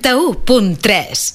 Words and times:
91.3. 0.00 1.34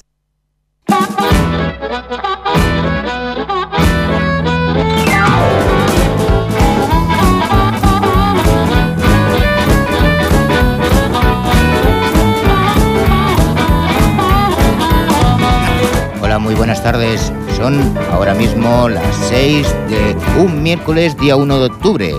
Hola, 16.20 16.38
muy 16.40 16.54
buenas 16.54 16.82
tardes. 16.82 17.32
Son 17.56 17.96
ahora 18.10 18.34
mismo 18.34 18.88
las 18.88 19.14
6 19.28 19.66
de 19.88 20.16
un 20.40 20.62
miércoles, 20.62 21.16
día 21.18 21.36
1 21.36 21.60
de 21.60 21.66
octubre. 21.66 22.14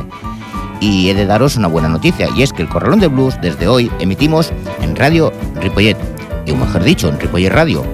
Y 0.80 1.10
he 1.10 1.14
de 1.14 1.26
daros 1.26 1.58
una 1.58 1.68
buena 1.68 1.90
noticia, 1.90 2.30
y 2.36 2.44
es 2.44 2.54
que 2.54 2.62
el 2.62 2.70
Corralón 2.70 3.00
de 3.00 3.08
Blues 3.08 3.38
desde 3.42 3.68
hoy 3.68 3.92
emitimos 4.00 4.54
en 4.82 4.96
Radio 4.96 5.34
Ripollet, 5.56 5.98
y 6.48 6.54
mejor 6.54 6.84
dicho, 6.84 7.10
en 7.10 7.20
Ripollet 7.20 7.52
Radio. 7.52 7.86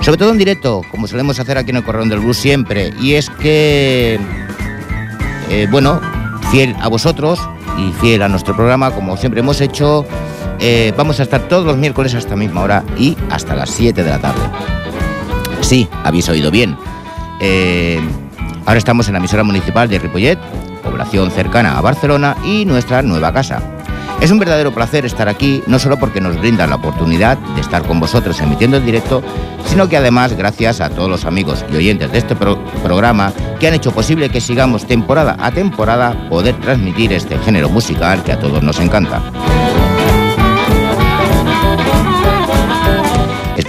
Sobre 0.00 0.18
todo 0.18 0.30
en 0.30 0.38
directo, 0.38 0.82
como 0.90 1.06
solemos 1.06 1.38
hacer 1.38 1.58
aquí 1.58 1.70
en 1.70 1.76
el 1.76 1.84
Corralón 1.84 2.08
del 2.08 2.20
Blues 2.20 2.36
siempre, 2.36 2.92
y 3.00 3.14
es 3.14 3.30
que, 3.30 4.18
eh, 5.50 5.68
bueno, 5.70 6.00
fiel 6.50 6.74
a 6.80 6.88
vosotros 6.88 7.40
y 7.78 7.92
fiel 8.00 8.22
a 8.22 8.28
nuestro 8.28 8.54
programa, 8.54 8.90
como 8.90 9.16
siempre 9.16 9.40
hemos 9.40 9.60
hecho, 9.60 10.06
eh, 10.58 10.92
vamos 10.96 11.20
a 11.20 11.22
estar 11.22 11.48
todos 11.48 11.64
los 11.64 11.76
miércoles 11.76 12.14
hasta 12.14 12.30
la 12.30 12.36
misma 12.36 12.62
hora 12.62 12.84
y 12.98 13.16
hasta 13.30 13.54
las 13.54 13.70
7 13.70 14.02
de 14.02 14.10
la 14.10 14.18
tarde. 14.18 14.42
Sí, 15.60 15.88
habéis 16.04 16.28
oído 16.28 16.50
bien. 16.50 16.76
Eh, 17.40 18.00
ahora 18.64 18.78
estamos 18.78 19.08
en 19.08 19.14
la 19.14 19.18
emisora 19.18 19.42
municipal 19.42 19.88
de 19.88 19.98
Ripollet, 19.98 20.38
población 20.82 21.30
cercana 21.30 21.76
a 21.76 21.80
Barcelona 21.80 22.36
y 22.44 22.64
nuestra 22.64 23.02
nueva 23.02 23.32
casa. 23.32 23.75
Es 24.20 24.30
un 24.30 24.38
verdadero 24.38 24.72
placer 24.72 25.04
estar 25.04 25.28
aquí, 25.28 25.62
no 25.66 25.78
solo 25.78 25.98
porque 25.98 26.20
nos 26.20 26.38
brindan 26.40 26.70
la 26.70 26.76
oportunidad 26.76 27.36
de 27.36 27.60
estar 27.60 27.82
con 27.86 28.00
vosotros 28.00 28.40
emitiendo 28.40 28.78
en 28.78 28.86
directo, 28.86 29.22
sino 29.66 29.88
que 29.88 29.96
además 29.96 30.32
gracias 30.32 30.80
a 30.80 30.88
todos 30.88 31.08
los 31.08 31.24
amigos 31.26 31.64
y 31.70 31.76
oyentes 31.76 32.10
de 32.10 32.18
este 32.18 32.34
pro 32.34 32.58
programa 32.82 33.32
que 33.60 33.68
han 33.68 33.74
hecho 33.74 33.92
posible 33.92 34.30
que 34.30 34.40
sigamos 34.40 34.86
temporada 34.86 35.36
a 35.38 35.50
temporada 35.50 36.28
poder 36.28 36.54
transmitir 36.60 37.12
este 37.12 37.38
género 37.38 37.68
musical 37.68 38.22
que 38.24 38.32
a 38.32 38.40
todos 38.40 38.62
nos 38.62 38.80
encanta. 38.80 39.22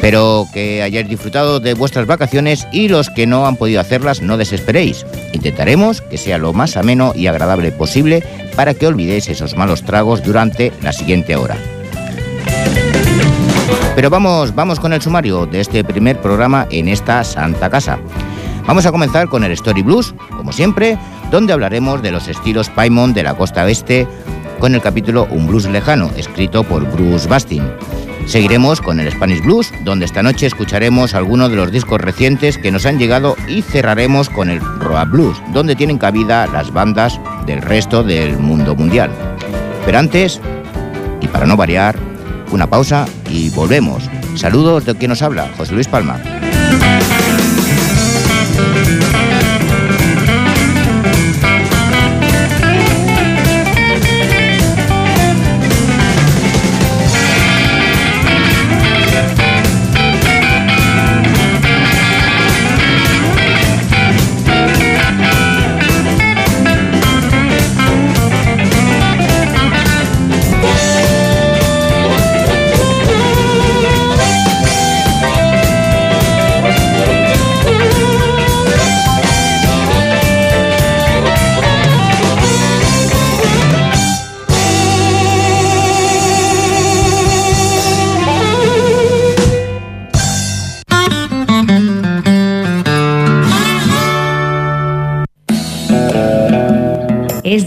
Espero 0.07 0.47
que 0.53 0.81
hayáis 0.81 1.09
disfrutado 1.09 1.59
de 1.59 1.73
vuestras 1.73 2.07
vacaciones 2.07 2.65
y 2.71 2.87
los 2.87 3.09
que 3.09 3.27
no 3.27 3.45
han 3.45 3.57
podido 3.57 3.81
hacerlas 3.81 4.21
no 4.21 4.37
desesperéis. 4.37 5.05
Intentaremos 5.33 5.99
que 5.99 6.17
sea 6.17 6.37
lo 6.37 6.53
más 6.53 6.77
ameno 6.77 7.11
y 7.13 7.27
agradable 7.27 7.73
posible 7.73 8.23
para 8.55 8.73
que 8.73 8.87
olvidéis 8.87 9.27
esos 9.27 9.57
malos 9.57 9.83
tragos 9.83 10.23
durante 10.23 10.71
la 10.81 10.93
siguiente 10.93 11.35
hora. 11.35 11.57
Pero 13.95 14.09
vamos, 14.09 14.55
vamos 14.55 14.79
con 14.79 14.93
el 14.93 15.01
sumario 15.01 15.45
de 15.45 15.59
este 15.59 15.83
primer 15.83 16.21
programa 16.21 16.67
en 16.71 16.87
esta 16.87 17.25
santa 17.25 17.69
casa. 17.69 17.99
Vamos 18.65 18.85
a 18.85 18.93
comenzar 18.93 19.27
con 19.27 19.43
el 19.43 19.51
Story 19.51 19.81
Blues, 19.81 20.15
como 20.29 20.53
siempre, 20.53 20.97
donde 21.31 21.51
hablaremos 21.51 22.01
de 22.01 22.11
los 22.11 22.29
estilos 22.29 22.69
Paimon 22.69 23.13
de 23.13 23.23
la 23.23 23.35
costa 23.35 23.65
oeste 23.65 24.07
con 24.59 24.73
el 24.73 24.79
capítulo 24.79 25.27
Un 25.31 25.47
Blues 25.47 25.65
Lejano, 25.65 26.09
escrito 26.15 26.63
por 26.63 26.89
Bruce 26.93 27.27
Bastin. 27.27 27.63
Seguiremos 28.27 28.81
con 28.81 28.99
el 28.99 29.09
Spanish 29.09 29.41
Blues, 29.41 29.71
donde 29.85 30.05
esta 30.05 30.21
noche 30.21 30.47
escucharemos 30.47 31.13
algunos 31.13 31.49
de 31.49 31.55
los 31.55 31.71
discos 31.71 32.01
recientes 32.01 32.57
que 32.57 32.71
nos 32.71 32.85
han 32.85 32.99
llegado 32.99 33.37
y 33.47 33.61
cerraremos 33.61 34.29
con 34.29 34.49
el 34.49 34.59
Roa 34.59 35.05
Blues, 35.05 35.41
donde 35.53 35.77
tienen 35.77 35.97
cabida 35.97 36.45
las 36.47 36.73
bandas 36.73 37.21
del 37.45 37.61
resto 37.61 38.03
del 38.03 38.37
mundo 38.37 38.75
mundial. 38.75 39.11
Pero 39.85 39.99
antes, 39.99 40.41
y 41.21 41.27
para 41.27 41.45
no 41.45 41.55
variar, 41.55 41.97
una 42.51 42.67
pausa 42.67 43.05
y 43.29 43.49
volvemos. 43.51 44.03
Saludos 44.35 44.85
de 44.85 44.95
quien 44.95 45.09
nos 45.09 45.21
habla, 45.21 45.49
José 45.57 45.73
Luis 45.73 45.87
Palma. 45.87 46.19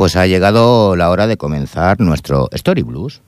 Pues 0.00 0.16
ha 0.16 0.26
llegado 0.26 0.96
la 0.96 1.10
hora 1.10 1.26
de 1.26 1.36
comenzar 1.36 2.00
nuestro 2.00 2.48
Story 2.52 2.80
Blues. 2.80 3.20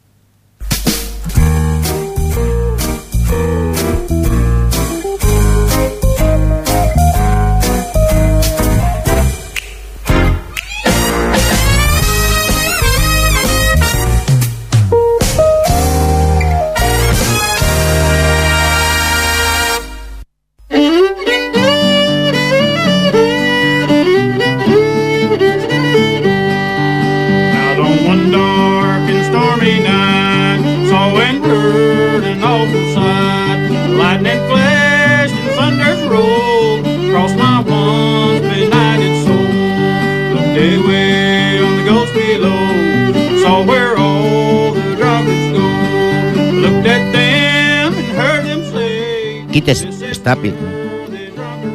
Stapit 50.22 50.54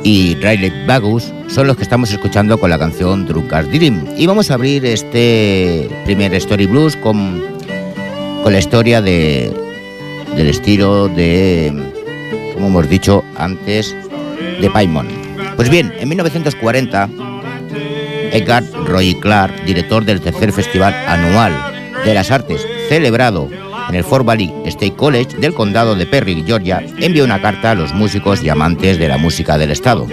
y 0.03 0.35
Riley 0.35 0.71
Bagus 0.85 1.33
son 1.47 1.67
los 1.67 1.75
que 1.75 1.83
estamos 1.83 2.09
escuchando 2.11 2.57
con 2.57 2.69
la 2.69 2.79
canción 2.79 3.25
Drunkard's 3.25 3.69
Dream. 3.69 4.05
Y 4.15 4.25
vamos 4.25 4.49
a 4.49 4.53
abrir 4.53 4.85
este 4.85 5.89
primer 6.05 6.33
Story 6.35 6.65
Blues 6.65 6.95
con, 6.95 7.43
con 8.43 8.53
la 8.53 8.59
historia 8.59 9.01
de, 9.01 9.51
del 10.33 10.47
estilo 10.47 11.09
de, 11.09 11.73
como 12.53 12.67
hemos 12.67 12.89
dicho 12.89 13.25
antes, 13.37 13.93
de 14.61 14.69
Paimon. 14.69 15.09
Pues 15.57 15.69
bien, 15.69 15.93
en 15.99 16.07
1940, 16.07 17.09
Edgar 18.31 18.63
Roy 18.85 19.13
Clark, 19.15 19.65
director 19.65 20.05
del 20.05 20.21
tercer 20.21 20.53
festival 20.53 20.93
anual 21.05 21.53
de 22.05 22.13
las 22.13 22.31
artes 22.31 22.65
celebrado 22.87 23.49
en 23.89 23.95
el 23.95 24.03
Fort 24.03 24.25
Valley 24.25 24.53
State 24.65 24.95
College 24.95 25.37
del 25.37 25.53
condado 25.53 25.95
de 25.95 26.05
Perry, 26.05 26.43
Georgia, 26.45 26.83
envió 26.99 27.23
una 27.23 27.41
carta 27.41 27.71
a 27.71 27.75
los 27.75 27.93
músicos 27.93 28.43
y 28.43 28.49
amantes 28.49 28.97
de 28.97 29.07
la 29.07 29.17
música 29.17 29.57
del 29.57 29.71
estado 29.71 30.07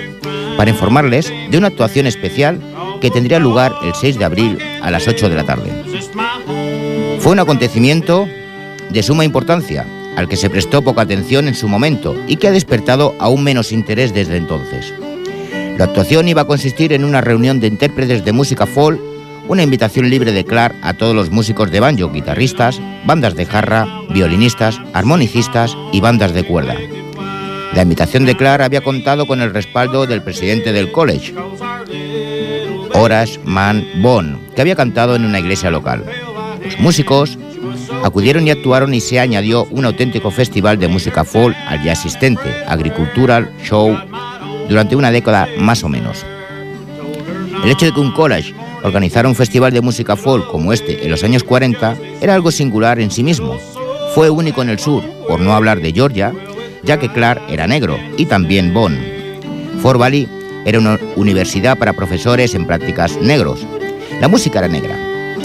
para 0.56 0.70
informarles 0.70 1.32
de 1.50 1.58
una 1.58 1.68
actuación 1.68 2.06
especial 2.06 2.60
que 3.00 3.10
tendría 3.10 3.38
lugar 3.38 3.74
el 3.84 3.94
6 3.94 4.18
de 4.18 4.24
abril 4.24 4.58
a 4.82 4.90
las 4.90 5.08
8 5.08 5.28
de 5.28 5.34
la 5.34 5.44
tarde. 5.44 5.70
Fue 7.18 7.32
un 7.32 7.40
acontecimiento 7.40 8.26
de 8.90 9.02
suma 9.02 9.24
importancia, 9.24 9.86
al 10.16 10.28
que 10.28 10.36
se 10.36 10.50
prestó 10.50 10.82
poca 10.82 11.02
atención 11.02 11.48
en 11.48 11.54
su 11.54 11.68
momento 11.68 12.14
y 12.28 12.36
que 12.36 12.48
ha 12.48 12.52
despertado 12.52 13.14
aún 13.18 13.42
menos 13.42 13.72
interés 13.72 14.14
desde 14.14 14.36
entonces. 14.36 14.94
La 15.76 15.86
actuación 15.86 16.28
iba 16.28 16.42
a 16.42 16.46
consistir 16.46 16.92
en 16.92 17.04
una 17.04 17.20
reunión 17.20 17.58
de 17.58 17.66
intérpretes 17.66 18.24
de 18.24 18.32
música 18.32 18.66
folk, 18.66 19.00
una 19.48 19.62
invitación 19.62 20.08
libre 20.08 20.32
de 20.32 20.44
Clark 20.44 20.74
a 20.82 20.94
todos 20.94 21.14
los 21.14 21.30
músicos 21.30 21.70
de 21.70 21.80
banjo, 21.80 22.10
guitarristas, 22.10 22.80
bandas 23.06 23.34
de 23.34 23.46
jarra, 23.46 23.86
violinistas, 24.10 24.80
armonicistas 24.92 25.76
y 25.92 26.00
bandas 26.00 26.32
de 26.32 26.44
cuerda. 26.44 26.76
La 27.74 27.82
invitación 27.82 28.24
de 28.24 28.36
Clark 28.36 28.62
había 28.62 28.80
contado 28.80 29.26
con 29.26 29.42
el 29.42 29.52
respaldo 29.52 30.06
del 30.06 30.22
presidente 30.22 30.72
del 30.72 30.92
college, 30.92 31.34
Horace 32.94 33.40
Mann 33.44 33.84
Bond, 34.00 34.54
que 34.54 34.60
había 34.60 34.76
cantado 34.76 35.16
en 35.16 35.24
una 35.24 35.40
iglesia 35.40 35.70
local. 35.70 36.04
Los 36.64 36.78
músicos 36.78 37.38
acudieron 38.02 38.46
y 38.46 38.50
actuaron 38.50 38.94
y 38.94 39.00
se 39.00 39.20
añadió 39.20 39.64
un 39.70 39.84
auténtico 39.84 40.30
festival 40.30 40.78
de 40.78 40.88
música 40.88 41.24
folk 41.24 41.56
al 41.66 41.82
ya 41.82 41.92
existente, 41.92 42.48
Agricultural 42.66 43.50
Show, 43.62 43.98
durante 44.68 44.96
una 44.96 45.10
década 45.10 45.48
más 45.58 45.82
o 45.82 45.88
menos. 45.88 46.24
El 47.62 47.70
hecho 47.70 47.86
de 47.86 47.92
que 47.92 48.00
un 48.00 48.12
college 48.12 48.54
organizara 48.84 49.28
un 49.28 49.34
festival 49.34 49.72
de 49.72 49.80
música 49.80 50.14
folk 50.14 50.46
como 50.46 50.72
este 50.72 51.04
en 51.04 51.10
los 51.10 51.24
años 51.24 51.42
40 51.42 51.96
era 52.20 52.34
algo 52.34 52.50
singular 52.50 53.00
en 53.00 53.10
sí 53.10 53.24
mismo. 53.24 53.58
Fue 54.14 54.30
único 54.30 54.62
en 54.62 54.68
el 54.68 54.78
sur, 54.78 55.02
por 55.26 55.40
no 55.40 55.54
hablar 55.54 55.80
de 55.80 55.92
Georgia, 55.92 56.32
ya 56.84 56.98
que 56.98 57.08
Clark 57.08 57.42
era 57.48 57.66
negro 57.66 57.98
y 58.16 58.26
también 58.26 58.72
Bond. 58.74 58.98
Fort 59.80 59.98
Valley 59.98 60.28
era 60.66 60.78
una 60.78 61.00
universidad 61.16 61.78
para 61.78 61.94
profesores 61.94 62.54
en 62.54 62.66
prácticas 62.66 63.16
negros. 63.20 63.66
La 64.20 64.28
música 64.28 64.58
era 64.58 64.68
negra, 64.68 64.96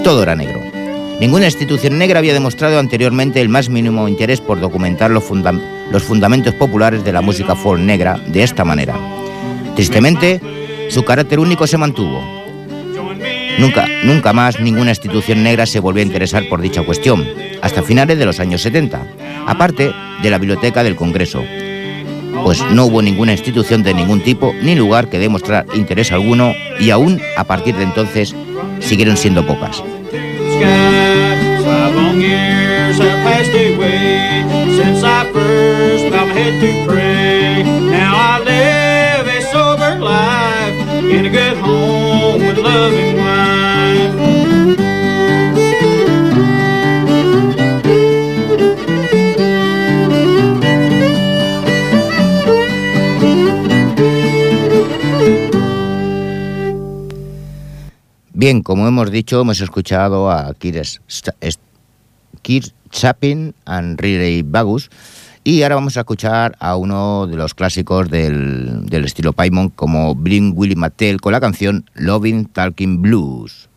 todo 0.04 0.22
era 0.22 0.36
negro. 0.36 0.60
Ninguna 1.18 1.46
institución 1.46 1.98
negra 1.98 2.18
había 2.18 2.32
demostrado 2.32 2.78
anteriormente 2.78 3.40
el 3.40 3.48
más 3.48 3.68
mínimo 3.68 4.06
interés 4.08 4.40
por 4.40 4.60
documentar 4.60 5.10
los, 5.10 5.24
fundamentos 5.24 6.54
populares 6.54 7.04
de 7.04 7.12
la 7.12 7.20
música 7.20 7.54
folk 7.54 7.80
negra 7.80 8.18
de 8.26 8.42
esta 8.42 8.64
manera. 8.64 8.98
Tristemente, 9.74 10.40
su 10.88 11.04
carácter 11.04 11.38
único 11.38 11.66
se 11.66 11.76
mantuvo. 11.76 12.39
Nunca, 13.58 13.86
nunca 14.04 14.32
más 14.32 14.60
ninguna 14.60 14.90
institución 14.90 15.42
negra 15.42 15.66
se 15.66 15.80
volvió 15.80 16.02
a 16.02 16.06
interesar 16.06 16.48
por 16.48 16.60
dicha 16.60 16.82
cuestión, 16.82 17.26
hasta 17.62 17.82
finales 17.82 18.18
de 18.18 18.26
los 18.26 18.40
años 18.40 18.62
70, 18.62 19.02
aparte 19.46 19.92
de 20.22 20.30
la 20.30 20.38
Biblioteca 20.38 20.82
del 20.82 20.96
Congreso, 20.96 21.44
pues 22.44 22.62
no 22.72 22.86
hubo 22.86 23.02
ninguna 23.02 23.32
institución 23.32 23.82
de 23.82 23.94
ningún 23.94 24.22
tipo 24.22 24.54
ni 24.62 24.74
lugar 24.74 25.08
que 25.08 25.18
demostrar 25.18 25.66
interés 25.74 26.12
alguno 26.12 26.52
y 26.78 26.90
aún 26.90 27.20
a 27.36 27.44
partir 27.44 27.76
de 27.76 27.84
entonces 27.84 28.34
siguieron 28.80 29.16
siendo 29.16 29.46
pocas. 29.46 29.82
Bien, 58.40 58.62
como 58.62 58.88
hemos 58.88 59.10
dicho, 59.10 59.42
hemos 59.42 59.60
escuchado 59.60 60.30
a 60.30 60.54
Kirk 60.54 61.02
Chapin 62.90 63.54
and 63.66 64.00
Riley 64.00 64.40
Bagus 64.40 64.88
y 65.44 65.62
ahora 65.62 65.74
vamos 65.74 65.98
a 65.98 66.00
escuchar 66.00 66.56
a 66.58 66.76
uno 66.76 67.26
de 67.26 67.36
los 67.36 67.52
clásicos 67.52 68.08
del, 68.08 68.86
estilo 69.04 69.34
Paimon 69.34 69.68
como 69.68 70.14
Bring 70.14 70.54
Willie 70.56 70.74
Mattel 70.74 71.20
con 71.20 71.32
la 71.32 71.40
canción 71.40 71.84
Loving 71.92 72.46
Talking 72.46 73.02
Blues. 73.02 73.68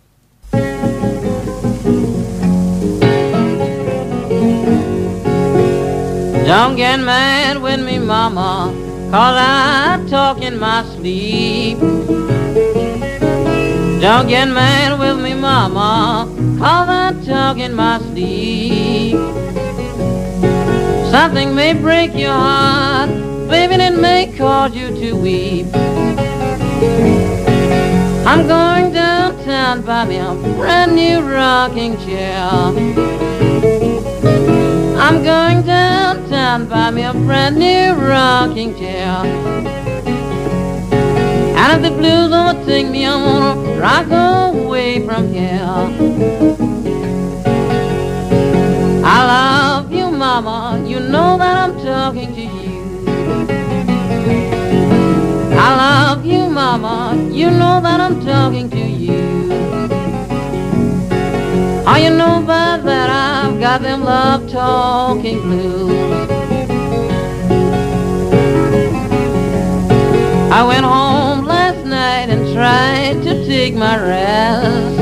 Don't 14.04 14.28
get 14.28 14.50
mad 14.50 15.00
with 15.00 15.24
me, 15.24 15.34
mama, 15.34 16.28
cause 16.60 16.90
I 16.90 17.14
talk 17.26 17.58
in 17.58 17.74
my 17.74 18.00
sleep. 18.00 19.16
Something 21.10 21.56
may 21.56 21.72
break 21.72 22.14
your 22.14 22.34
heart, 22.34 23.10
baby, 23.48 23.76
and 23.76 23.82
it 23.82 23.98
may 23.98 24.30
cause 24.38 24.76
you 24.76 24.88
to 24.90 25.14
weep. 25.14 25.68
I'm 28.28 28.46
going 28.46 28.92
downtown, 28.92 29.84
buy 29.84 30.04
me 30.04 30.18
a 30.18 30.34
brand 30.58 30.96
new 30.96 31.22
rocking 31.22 31.96
chair. 32.00 32.44
I'm 35.00 35.24
going 35.24 35.66
downtown, 35.66 36.68
buy 36.68 36.92
me 36.92 37.04
a 37.04 37.14
brand 37.14 37.56
new 37.56 37.94
rocking 37.94 38.76
chair. 38.78 39.24
And 41.56 41.86
if 41.86 41.90
the 41.90 41.98
blues 41.98 42.34
overtake 42.63 42.89
me, 42.89 43.06
I'm 43.06 43.24
gonna 43.24 43.80
rock 43.80 44.07
away 44.56 45.06
from 45.06 45.33
here. 45.33 45.60
I 49.06 49.25
love 49.25 49.92
you, 49.92 50.10
mama, 50.10 50.81
you 50.86 51.00
know 51.00 51.38
that 51.38 51.57
I'm 51.57 51.77
talking 51.83 52.33
to 52.33 52.42
you. 52.42 53.06
I 55.60 55.75
love 55.75 56.25
you, 56.25 56.48
mama, 56.50 57.15
you 57.31 57.51
know 57.51 57.81
that 57.81 58.00
I'm 58.00 58.25
talking 58.25 58.69
to 58.69 58.77
you. 58.77 59.50
Oh, 61.86 61.98
you 61.98 62.12
know 62.12 62.42
by 62.48 62.77
that 62.77 63.09
I've 63.09 63.59
got 63.59 63.81
them 63.81 64.04
love 64.06 64.50
talking 64.50 65.42
blues. 65.42 66.33
I 70.51 70.63
went 70.68 70.86
home 70.86 71.45
last 71.45 71.83
night 71.83 72.30
tried 72.54 73.24
to 73.24 73.46
take 73.48 73.74
my 73.74 73.98
rest. 74.00 75.00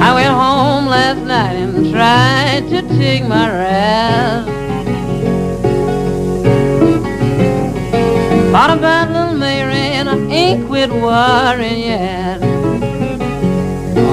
I 0.00 0.14
went 0.14 0.32
home 0.32 0.86
last 0.86 1.22
night 1.26 1.54
and 1.54 1.92
tried 1.92 2.68
to 2.70 2.82
take 2.96 3.26
my 3.26 3.50
rest. 3.50 4.48
Thought 8.52 8.78
about 8.78 9.10
little 9.10 9.38
Mary 9.38 9.74
and 9.74 10.08
I 10.08 10.16
ain't 10.30 10.68
quit 10.68 10.90
worrying 10.90 11.80
yet. 11.80 12.40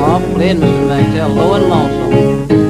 Oh, 0.02 0.32
played 0.34 0.58
Mr. 0.58 0.88
McTell 0.90 1.36
low 1.36 1.54
and 1.54 1.70
lonesome. 1.70 2.69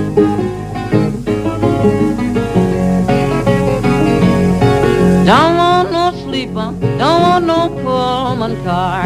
Pullman 8.49 8.63
car. 8.63 9.03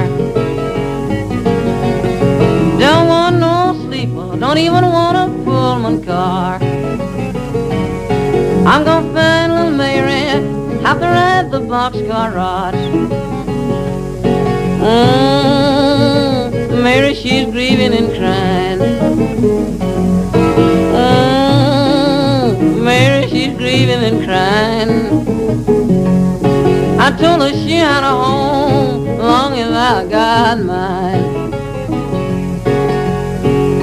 Don't 2.79 3.07
want 3.07 3.37
no 3.39 3.73
sleeper. 3.85 4.37
Don't 4.37 4.57
even 4.57 4.85
want 4.85 5.17
a 5.17 5.27
Pullman 5.43 6.03
car. 6.05 6.59
I'm 8.65 8.83
gonna 8.85 9.13
find 9.13 9.53
little 9.53 9.71
Mary. 9.71 10.41
Have 10.83 10.99
to 10.99 11.05
ride 11.05 11.51
the 11.51 11.59
boxcar 11.59 12.33
rod. 12.33 12.73
Mm, 14.79 16.51
Mary, 16.81 17.13
she's 17.13 17.45
grieving 17.51 17.93
and 17.93 18.09
crying. 18.17 18.79
Mm, 21.01 22.83
Mary, 22.83 23.27
she's 23.29 23.53
grieving 23.57 24.03
and 24.09 24.23
crying. 24.25 24.93
I 26.99 27.11
told 27.11 27.41
her 27.41 27.51
she 27.51 27.75
had 27.75 28.03
a 28.03 28.09
home 28.09 29.02
long 29.23 29.57
as 29.57 29.71
I 29.71 30.05
got 30.07 30.59
mine. 30.59 31.51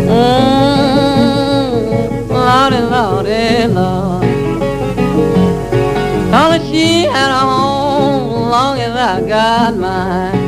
Mm, 0.06 1.30
Lordy, 2.28 2.80
Lordy, 2.92 3.66
Lord. 3.72 4.24
Her 6.34 6.58
she 6.70 7.04
had 7.04 7.30
a 7.30 7.40
home 7.50 8.50
long 8.50 8.78
as 8.80 8.94
I 8.94 9.20
got 9.26 9.76
mine. 9.76 10.39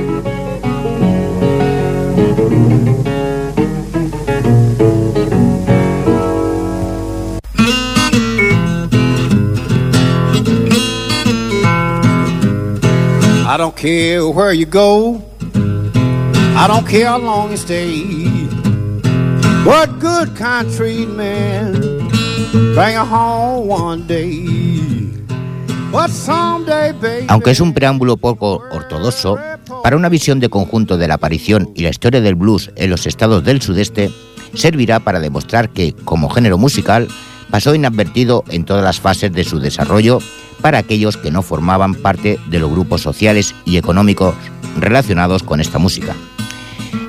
Aunque 27.29 27.51
es 27.53 27.61
un 27.61 27.73
preámbulo 27.73 28.17
poco 28.17 28.63
ortodoxo, 28.73 29.39
para 29.83 29.97
una 29.97 30.09
visión 30.09 30.41
de 30.41 30.49
conjunto 30.49 30.97
de 30.97 31.09
la 31.09 31.15
aparición 31.15 31.71
y 31.75 31.83
la 31.83 31.91
historia 31.91 32.21
del 32.21 32.35
blues 32.35 32.71
en 32.77 32.91
los 32.91 33.07
estados 33.07 33.45
del 33.45 33.63
sudeste, 33.63 34.11
servirá 34.55 35.01
para 35.01 35.21
demostrar 35.21 35.71
que, 35.71 35.93
como 36.05 36.29
género 36.31 36.59
musical, 36.59 37.09
pasó 37.53 37.75
inadvertido 37.75 38.45
en 38.49 38.65
todas 38.65 38.83
las 38.83 38.99
fases 38.99 39.31
de 39.31 39.45
su 39.45 39.61
desarrollo 39.61 40.21
para 40.63 40.79
aquellos 40.79 41.19
que 41.19 41.31
no 41.31 41.43
formaban 41.43 41.95
parte 41.95 42.41
de 42.49 42.59
los 42.59 42.71
grupos 42.71 43.03
sociales 43.03 43.55
y 43.67 43.77
económicos 43.77 44.35
relacionados 44.81 45.43
con 45.43 45.61
esta 45.61 45.79
música. 45.79 46.17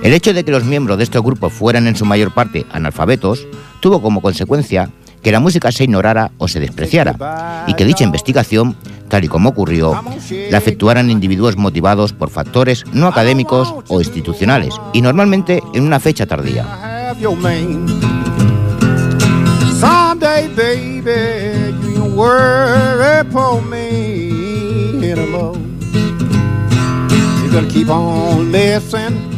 El 0.04 0.12
hecho 0.12 0.34
de 0.34 0.44
que 0.44 0.52
los 0.52 0.66
miembros 0.66 0.98
de 0.98 1.06
estos 1.06 1.24
grupos 1.24 1.54
fueran 1.54 1.88
en 1.88 1.96
su 1.96 2.04
mayor 2.04 2.34
parte 2.34 2.66
analfabetos 2.74 3.48
tuvo 3.80 4.02
como 4.02 4.20
consecuencia 4.20 4.90
que 5.22 5.32
la 5.32 5.40
música 5.40 5.72
se 5.72 5.86
ignorara 5.86 6.32
o 6.38 6.50
se 6.50 6.60
despreciara 6.60 7.64
y 7.66 7.74
que 7.76 7.86
dicha 7.86 8.04
investigación, 8.04 8.76
tal 9.08 9.24
y 9.24 9.30
como 9.30 9.48
ocurrió, 9.48 10.04
la 10.50 10.58
efectuaran 10.58 11.10
individuos 11.10 11.56
motivados 11.56 12.12
por 12.12 12.30
factores 12.30 12.84
no 12.92 13.08
académicos 13.08 13.74
o 13.88 14.02
institucionales 14.02 14.76
y 14.92 15.02
normalmente 15.02 15.64
en 15.74 15.84
una 15.84 16.02
fecha 16.02 16.26
tardía. 16.26 17.14
Have 20.44 20.58
your 20.58 20.84
man. 20.84 20.94
Someday, 20.94 21.02
baby, 21.02 21.94
you 21.94 22.04
ain't 22.04 22.16
worry 22.16 23.32
for 23.32 23.62
me 23.62 25.12
anymore. 25.12 25.58
You're 27.42 27.52
gonna 27.52 27.68
keep 27.68 27.90
on 27.90 28.52
listening. 28.52 29.34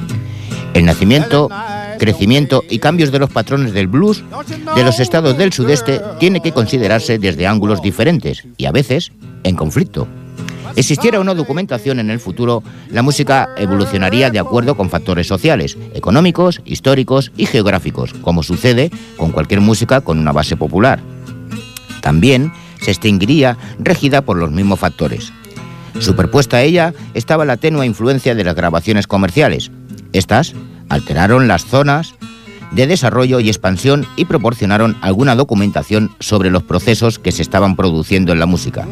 El 0.73 0.85
nacimiento, 0.85 1.49
crecimiento 1.99 2.63
y 2.69 2.79
cambios 2.79 3.11
de 3.11 3.19
los 3.19 3.29
patrones 3.29 3.73
del 3.73 3.87
blues 3.87 4.23
de 4.75 4.83
los 4.83 4.99
estados 4.99 5.37
del 5.37 5.53
sudeste 5.53 6.01
tiene 6.19 6.41
que 6.41 6.51
considerarse 6.51 7.17
desde 7.17 7.47
ángulos 7.47 7.81
diferentes 7.81 8.43
y 8.57 8.65
a 8.65 8.71
veces 8.71 9.11
en 9.43 9.55
conflicto. 9.55 10.07
Existiera 10.75 11.21
una 11.21 11.33
documentación 11.33 11.99
en 11.99 12.09
el 12.09 12.19
futuro, 12.19 12.61
la 12.89 13.01
música 13.01 13.49
evolucionaría 13.57 14.29
de 14.29 14.39
acuerdo 14.39 14.75
con 14.75 14.89
factores 14.89 15.25
sociales, 15.25 15.77
económicos, 15.93 16.61
históricos 16.65 17.31
y 17.37 17.45
geográficos, 17.45 18.13
como 18.13 18.43
sucede 18.43 18.91
con 19.15 19.31
cualquier 19.31 19.61
música 19.61 20.01
con 20.01 20.19
una 20.19 20.33
base 20.33 20.57
popular. 20.57 20.99
También 22.01 22.51
se 22.81 22.91
extinguiría 22.91 23.57
regida 23.79 24.21
por 24.21 24.37
los 24.37 24.51
mismos 24.51 24.79
factores. 24.79 25.31
Superpuesta 25.99 26.57
a 26.57 26.63
ella 26.63 26.93
estaba 27.13 27.45
la 27.45 27.55
tenue 27.55 27.85
influencia 27.85 28.35
de 28.35 28.43
las 28.43 28.55
grabaciones 28.55 29.07
comerciales. 29.07 29.71
Estas 30.11 30.53
alteraron 30.89 31.47
las 31.47 31.65
zonas 31.65 32.15
de 32.71 32.85
desarrollo 32.85 33.39
y 33.39 33.47
expansión 33.47 34.05
y 34.17 34.25
proporcionaron 34.25 34.97
alguna 35.01 35.35
documentación 35.35 36.13
sobre 36.19 36.51
los 36.51 36.63
procesos 36.63 37.17
que 37.17 37.31
se 37.31 37.41
estaban 37.41 37.77
produciendo 37.77 38.33
en 38.33 38.39
la 38.39 38.45
música. 38.45 38.85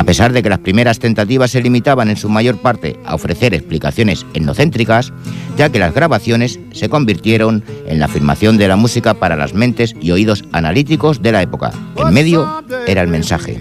A 0.00 0.04
pesar 0.04 0.32
de 0.32 0.42
que 0.42 0.48
las 0.48 0.60
primeras 0.60 0.98
tentativas 0.98 1.50
se 1.50 1.60
limitaban 1.60 2.08
en 2.08 2.16
su 2.16 2.30
mayor 2.30 2.56
parte 2.56 2.98
a 3.04 3.14
ofrecer 3.14 3.52
explicaciones 3.52 4.24
etnocéntricas, 4.32 5.12
ya 5.58 5.68
que 5.68 5.78
las 5.78 5.92
grabaciones 5.92 6.58
se 6.72 6.88
convirtieron 6.88 7.62
en 7.86 7.98
la 7.98 8.06
afirmación 8.06 8.56
de 8.56 8.66
la 8.66 8.76
música 8.76 9.12
para 9.12 9.36
las 9.36 9.52
mentes 9.52 9.94
y 10.00 10.10
oídos 10.10 10.42
analíticos 10.52 11.20
de 11.20 11.32
la 11.32 11.42
época. 11.42 11.72
En 11.98 12.14
medio 12.14 12.64
era 12.86 13.02
el 13.02 13.08
mensaje. 13.08 13.60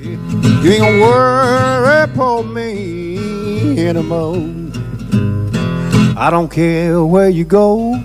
I 6.15 6.48
care 6.50 7.03
where 7.03 7.29
you 7.29 7.43
go, 7.43 8.00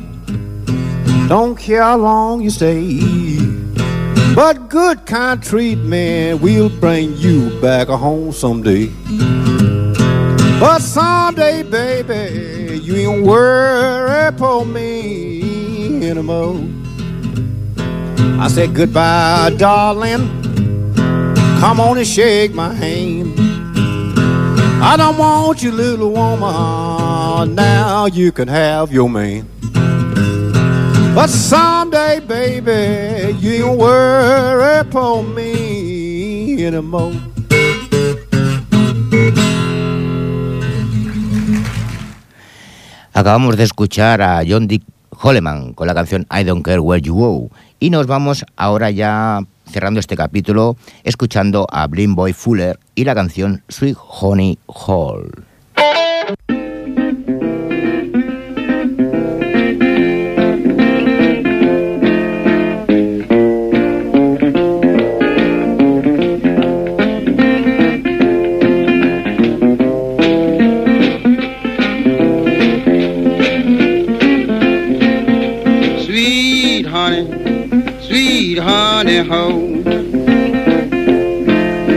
don't 1.29 1.57
care 1.57 1.83
how 1.83 1.97
long 1.97 2.43
you 2.43 2.51
stay. 2.51 3.34
But 4.35 4.69
good 4.69 5.07
kind 5.07 5.41
treatment 5.41 6.41
will 6.41 6.69
bring 6.69 7.17
you 7.17 7.51
back 7.61 7.87
home 7.87 8.33
someday. 8.33 8.87
But 10.59 10.81
someday, 10.81 11.63
baby, 11.63 12.81
you 12.81 12.97
ain't 12.97 13.25
worry 13.25 14.37
for 14.37 14.67
me 14.67 16.09
anymore. 16.11 16.61
I 18.41 18.49
said 18.49 18.75
goodbye, 18.75 19.55
darling. 19.57 20.27
Come 21.61 21.79
on 21.79 21.99
and 21.99 22.07
shake 22.07 22.55
my 22.55 22.75
hand. 22.75 23.35
I 24.83 24.97
don't 24.97 25.17
want 25.17 25.63
you, 25.63 25.71
little 25.71 26.11
woman. 26.11 27.55
Now 27.55 28.07
you 28.07 28.33
can 28.33 28.49
have 28.49 28.93
your 28.93 29.09
man. 29.09 29.54
But 31.15 31.31
someday, 31.31 32.19
baby, 32.19 33.39
you 33.39 33.71
ain't 33.71 33.79
worry 33.79 34.83
for 34.91 35.23
me 35.23 36.59
anymore. 36.67 37.15
Acabamos 43.13 43.57
de 43.57 43.63
escuchar 43.63 44.23
a 44.23 44.43
John 44.45 44.67
Dick 44.67 44.83
Holleman 45.11 45.75
con 45.75 45.87
la 45.87 45.95
canción 45.95 46.27
I 46.33 46.43
Don't 46.43 46.65
Care 46.65 46.81
Where 46.81 47.01
You 47.01 47.15
Go 47.15 47.51
y 47.79 47.91
nos 47.91 48.09
vamos 48.09 48.45
ahora 48.57 48.91
ya 48.91 49.39
cerrando 49.71 50.01
este 50.01 50.17
capítulo 50.17 50.77
escuchando 51.05 51.69
a 51.71 51.87
Blind 51.87 52.17
Boy 52.17 52.33
Fuller 52.33 52.81
y 52.97 53.05
la 53.05 53.15
canción 53.15 53.63
Sweet 53.69 53.97
Honey 53.97 54.59
Hall. 54.67 55.31
Honey. 79.27 79.83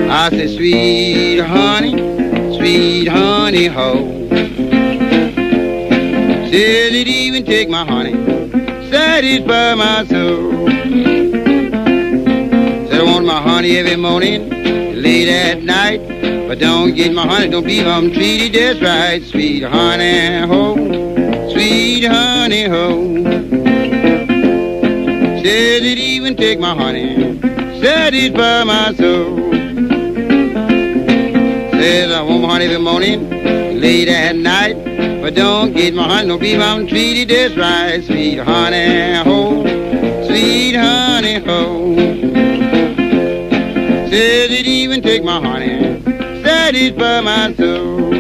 I 0.10 0.30
say 0.30 0.48
sweet 0.56 1.40
honey, 1.40 1.92
sweet 2.58 3.08
honey 3.08 3.68
ho. 3.68 4.28
Said 6.50 6.94
it 6.96 7.08
even 7.08 7.46
take 7.46 7.70
my 7.70 7.86
honey, 7.86 8.14
satisfy 8.90 9.76
my 9.76 10.06
soul. 10.06 10.68
Said 12.90 13.00
I 13.00 13.04
want 13.04 13.26
my 13.26 13.42
honey 13.42 13.78
every 13.78 13.96
morning, 13.98 14.50
late 15.02 15.30
at 15.30 15.62
night. 15.62 16.02
But 16.48 16.60
don't 16.60 16.96
get 16.96 17.14
my 17.14 17.28
honey, 17.28 17.50
don't 17.50 17.66
be 17.66 17.82
I'm 17.82 18.12
treated 18.12 18.54
just 18.54 18.82
right. 18.82 19.22
Sweet 19.24 19.64
honey 19.64 20.48
ho, 20.48 20.76
sweet 21.52 22.06
honey 22.06 22.64
ho. 22.64 23.14
Said 25.44 25.84
it 25.84 26.07
even 26.28 26.38
take 26.38 26.60
my 26.60 26.76
honey, 26.76 27.40
satisfy 27.80 28.64
my 28.66 28.94
soul. 28.96 29.38
Says 31.72 32.12
I 32.12 32.22
want 32.22 32.42
my 32.42 32.50
honey 32.50 32.66
every 32.66 32.80
morning, 32.80 33.30
late 33.80 34.10
at 34.10 34.36
night. 34.36 34.76
But 35.22 35.36
don't 35.36 35.74
get 35.74 35.94
my 35.94 36.04
honey, 36.04 36.28
no 36.28 36.38
beef, 36.38 36.60
I'm 36.60 36.86
treated 36.86 37.30
just 37.30 37.56
right. 37.56 38.04
Sweet 38.04 38.40
honey, 38.40 39.16
ho, 39.24 39.64
sweet 40.28 40.76
honey, 40.76 41.40
ho. 41.40 41.96
Says 44.10 44.52
it 44.52 44.68
even 44.68 45.02
take 45.02 45.24
my 45.24 45.40
honey, 45.40 46.02
satisfy 46.44 47.22
my 47.22 47.54
soul. 47.54 48.12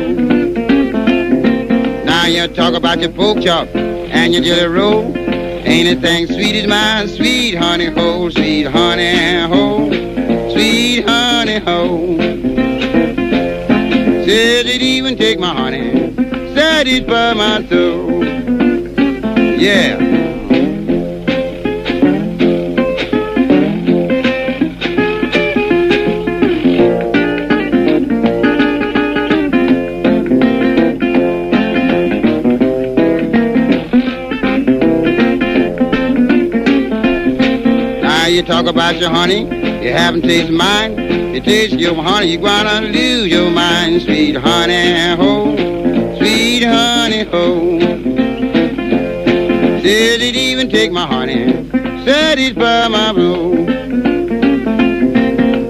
Now 2.05 2.25
you 2.27 2.47
talk 2.47 2.73
about 2.73 3.01
your 3.01 3.11
pork 3.11 3.41
chop 3.41 3.67
and 3.75 4.33
your 4.33 4.43
jelly 4.43 4.67
roll. 4.67 5.26
Ain't 5.69 5.97
a 5.97 6.01
thing 6.01 6.27
sweet 6.27 6.55
is 6.55 6.65
mine, 6.65 7.09
sweet 7.09 7.55
honey 7.55 7.87
ho, 7.87 8.29
sweet 8.29 8.63
honey 8.67 9.41
ho, 9.47 9.89
sweet 10.53 11.03
honey 11.05 11.59
ho. 11.59 12.17
Said 14.25 14.65
it 14.65 14.81
even 14.81 15.17
take 15.17 15.39
my 15.39 15.53
honey, 15.53 16.15
satisfy 16.55 17.33
my 17.33 17.65
soul. 17.67 18.23
Yeah. 19.59 20.36
Talk 38.47 38.65
about 38.65 38.95
your 38.95 39.09
honey, 39.09 39.41
you 39.83 39.91
haven't 39.91 40.21
tasted 40.21 40.53
mine. 40.53 40.97
You 41.35 41.41
taste 41.41 41.73
your 41.73 42.01
honey, 42.01 42.27
you 42.31 42.37
gonna 42.37 42.87
lose 42.87 43.27
your 43.29 43.51
mind. 43.51 44.01
Sweet 44.03 44.35
honey 44.35 45.17
ho, 45.17 45.53
sweet 46.17 46.63
honey 46.63 47.25
ho. 47.25 47.77
Said 49.81 50.21
it 50.21 50.35
even 50.37 50.69
take 50.69 50.93
my 50.93 51.05
honey, 51.05 51.69
satisfy 52.05 52.87
my 52.87 53.11
blow. 53.11 53.51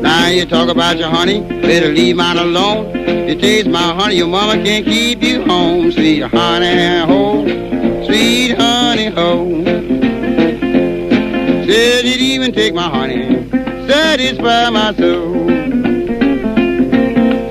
Now 0.01 0.27
you 0.27 0.45
talk 0.45 0.69
about 0.69 0.97
your 0.99 1.09
honey, 1.09 1.41
better 1.41 1.91
leave 1.91 2.15
mine 2.15 2.37
alone. 2.37 2.95
You 3.27 3.35
taste 3.35 3.67
my 3.67 3.91
honey, 3.95 4.17
your 4.17 4.27
mama 4.27 4.63
can't 4.63 4.85
keep 4.85 5.23
you 5.23 5.43
home. 5.45 5.91
Sweet 5.91 6.21
honey, 6.21 6.99
ho, 7.07 7.43
sweet 8.05 8.55
honey, 8.55 9.07
ho. 9.07 9.63
Said 11.65 12.05
it 12.05 12.26
take 12.57 12.73
my 12.73 12.89
honey, 12.89 13.47
satisfy 13.87 14.71
my 14.71 14.91
soul. 14.95 15.47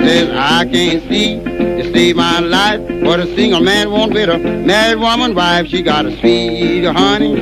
Says 0.01 0.29
I 0.31 0.67
can't 0.69 1.01
see 1.09 1.39
to 1.45 1.93
save 1.93 2.17
my 2.17 2.41
life. 2.41 2.81
What 3.05 3.21
a 3.21 3.27
single 3.37 3.61
man 3.61 3.93
won't 3.93 4.13
with 4.13 4.29
a 4.29 4.37
married 4.37 4.99
woman 4.99 5.37
wife. 5.37 5.69
She 5.69 5.83
got 5.83 6.07
a 6.07 6.19
sweet 6.19 6.87
honey, 6.87 7.37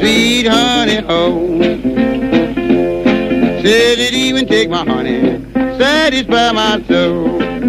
sweet 0.00 0.46
honey, 0.46 1.02
ho. 1.02 1.58
Said 3.60 3.98
it 3.98 4.14
even 4.14 4.46
take 4.46 4.70
my 4.70 4.82
honey, 4.82 5.44
satisfy 5.52 6.52
my 6.52 6.82
soul. 6.88 7.61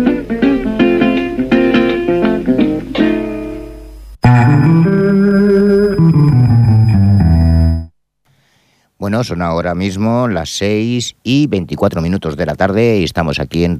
Son 9.21 9.43
ahora 9.43 9.75
mismo 9.75 10.27
las 10.27 10.49
6 10.51 11.17
y 11.23 11.45
24 11.45 12.01
minutos 12.01 12.35
de 12.35 12.47
la 12.47 12.55
tarde 12.55 12.97
y 12.99 13.03
estamos 13.03 13.39
aquí 13.39 13.63
en 13.63 13.77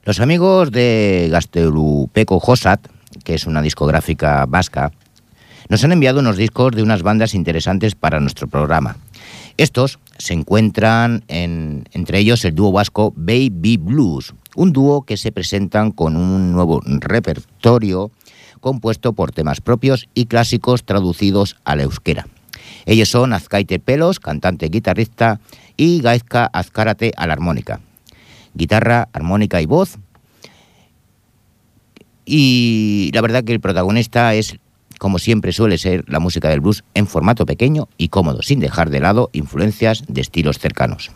Los 0.08 0.22
amigos 0.22 0.72
de 0.72 1.28
Gastelupeco 1.30 2.40
Josat, 2.40 2.80
que 3.26 3.34
es 3.34 3.46
una 3.46 3.62
discográfica 3.62 4.46
vasca, 4.46 4.94
nos 5.68 5.84
han 5.84 5.92
enviado 5.92 6.22
unos 6.22 6.38
discos 6.38 6.72
de 6.72 6.82
unas 6.82 7.04
bandas 7.04 7.34
interesantes 7.34 7.94
para 7.96 8.22
nuestro 8.22 8.48
programa. 8.48 8.96
Estos 9.58 10.00
se 10.18 10.34
encuentran 10.34 11.26
en, 11.28 11.90
entre 11.92 12.20
ellos 12.20 12.46
el 12.46 12.56
dúo 12.56 12.72
vasco 12.72 13.12
Baby 13.18 13.76
Blues, 13.76 14.34
un 14.56 14.72
dúo 14.72 15.02
que 15.02 15.18
se 15.18 15.34
presentan 15.34 15.92
con 15.92 16.16
un 16.16 16.54
nuevo 16.54 16.80
repertorio 16.86 18.10
compuesto 18.62 19.12
por 19.12 19.34
temas 19.34 19.60
propios 19.60 20.08
y 20.14 20.28
clásicos 20.28 20.86
traducidos 20.86 21.58
al 21.66 21.82
euskera. 21.82 22.30
Ellos 22.86 23.10
son 23.10 23.34
Azcaite 23.34 23.80
Pelos, 23.80 24.22
cantante 24.22 24.70
guitarrista, 24.70 25.42
y 25.76 26.00
Gaizka 26.00 26.46
Azcárate 26.46 27.12
a 27.18 27.28
guitarra, 28.58 29.10
armónica 29.14 29.62
y 29.62 29.66
voz. 29.66 29.98
Y 32.26 33.10
la 33.14 33.22
verdad 33.22 33.44
que 33.44 33.54
el 33.54 33.62
protagonista 33.62 34.34
es, 34.34 34.58
como 35.00 35.20
siempre 35.20 35.54
suele 35.54 35.78
ser, 35.78 36.04
la 36.08 36.20
música 36.20 36.50
del 36.50 36.60
blues 36.60 36.84
en 36.94 37.08
formato 37.08 37.46
pequeño 37.46 37.88
y 37.98 38.10
cómodo, 38.10 38.42
sin 38.42 38.60
dejar 38.60 38.90
de 38.90 39.00
lado 39.00 39.30
influencias 39.32 40.04
de 40.08 40.22
estilos 40.22 40.60
cercanos. 40.60 41.12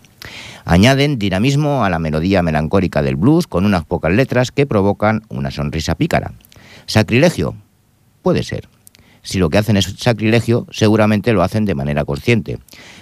Añaden 0.63 1.19
dinamismo 1.19 1.83
a 1.83 1.89
la 1.89 1.99
melodía 1.99 2.43
melancólica 2.43 3.01
del 3.01 3.15
blues 3.15 3.47
con 3.47 3.65
unas 3.65 3.83
pocas 3.83 4.13
letras 4.13 4.51
que 4.51 4.65
provocan 4.65 5.23
una 5.29 5.51
sonrisa 5.51 5.95
pícara. 5.95 6.33
¿Sacrilegio? 6.85 7.55
Puede 8.21 8.43
ser. 8.43 8.69
Si 9.23 9.37
lo 9.37 9.49
que 9.49 9.57
hacen 9.57 9.77
es 9.77 9.85
sacrilegio, 9.97 10.65
seguramente 10.71 11.33
lo 11.33 11.43
hacen 11.43 11.65
de 11.65 11.75
manera 11.75 12.05
consciente. 12.05 12.59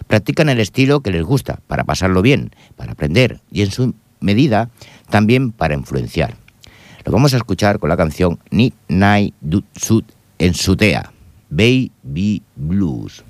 Practican 0.07 0.49
el 0.49 0.59
estilo 0.59 1.01
que 1.01 1.11
les 1.11 1.23
gusta, 1.23 1.59
para 1.67 1.83
pasarlo 1.83 2.21
bien, 2.21 2.51
para 2.75 2.93
aprender 2.93 3.39
y 3.51 3.61
en 3.61 3.71
su 3.71 3.93
medida 4.19 4.69
también 5.09 5.51
para 5.51 5.73
influenciar. 5.73 6.35
Lo 7.05 7.11
vamos 7.11 7.33
a 7.33 7.37
escuchar 7.37 7.79
con 7.79 7.89
la 7.89 7.97
canción 7.97 8.39
Ni 8.51 8.73
Nai 8.87 9.33
Du 9.41 9.63
Sud 9.75 10.03
en 10.37 10.53
Sutea, 10.53 11.11
Baby 11.49 12.43
Blues. 12.55 13.23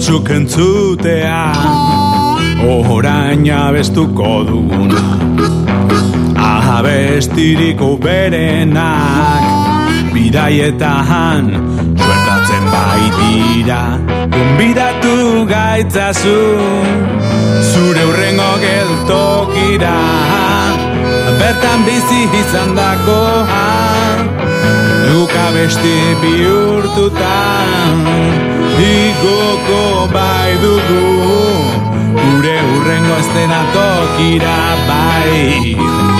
Zuk 0.00 0.30
entzutea 0.30 1.52
Horain 2.88 3.44
abestuko 3.52 4.44
duguna 4.48 5.02
Abestiriko 6.76 7.96
berenak 7.96 9.42
Bidaietan 10.16 11.48
suertatzen 11.96 12.64
baitira. 12.72 13.80
Konbidatu 14.32 15.44
gaitzazu 15.50 16.38
Zure 17.72 18.04
urrengo 18.10 18.52
geltokira. 18.64 19.98
Bertan 21.40 21.84
bizi 21.88 22.22
izan 22.40 22.74
dakoa 22.76 24.35
Luka 25.56 25.64
besti 25.64 25.96
bihurtutan 26.20 28.04
Igoko 28.76 30.06
bai 30.12 30.52
dugu. 30.60 31.04
Gure 32.12 32.56
urrengo 32.76 33.16
estena 33.16 33.60
tokira 33.72 34.60
bai 34.88 36.15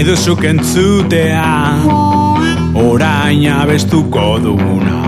nahi 0.00 0.08
duzuk 0.08 0.44
entzutea 0.44 1.76
Orain 2.74 3.44
abestuko 3.52 4.38
duguna. 4.40 5.00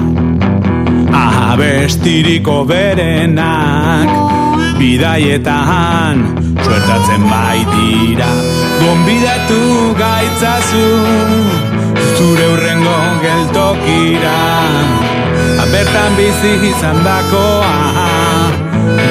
Abestiriko 1.52 2.64
berenak. 2.68 4.08
Bidaietan 4.78 6.16
Suertatzen 6.64 7.24
baitira. 7.30 8.28
Gonbidatu 8.82 9.62
gaitzazu 9.96 10.86
Zure 12.18 12.46
urrengo 12.52 13.00
geltokira. 13.22 14.38
Bertan 15.72 16.12
bizi 16.18 16.68
izan 16.68 16.98
dakoa 17.04 18.11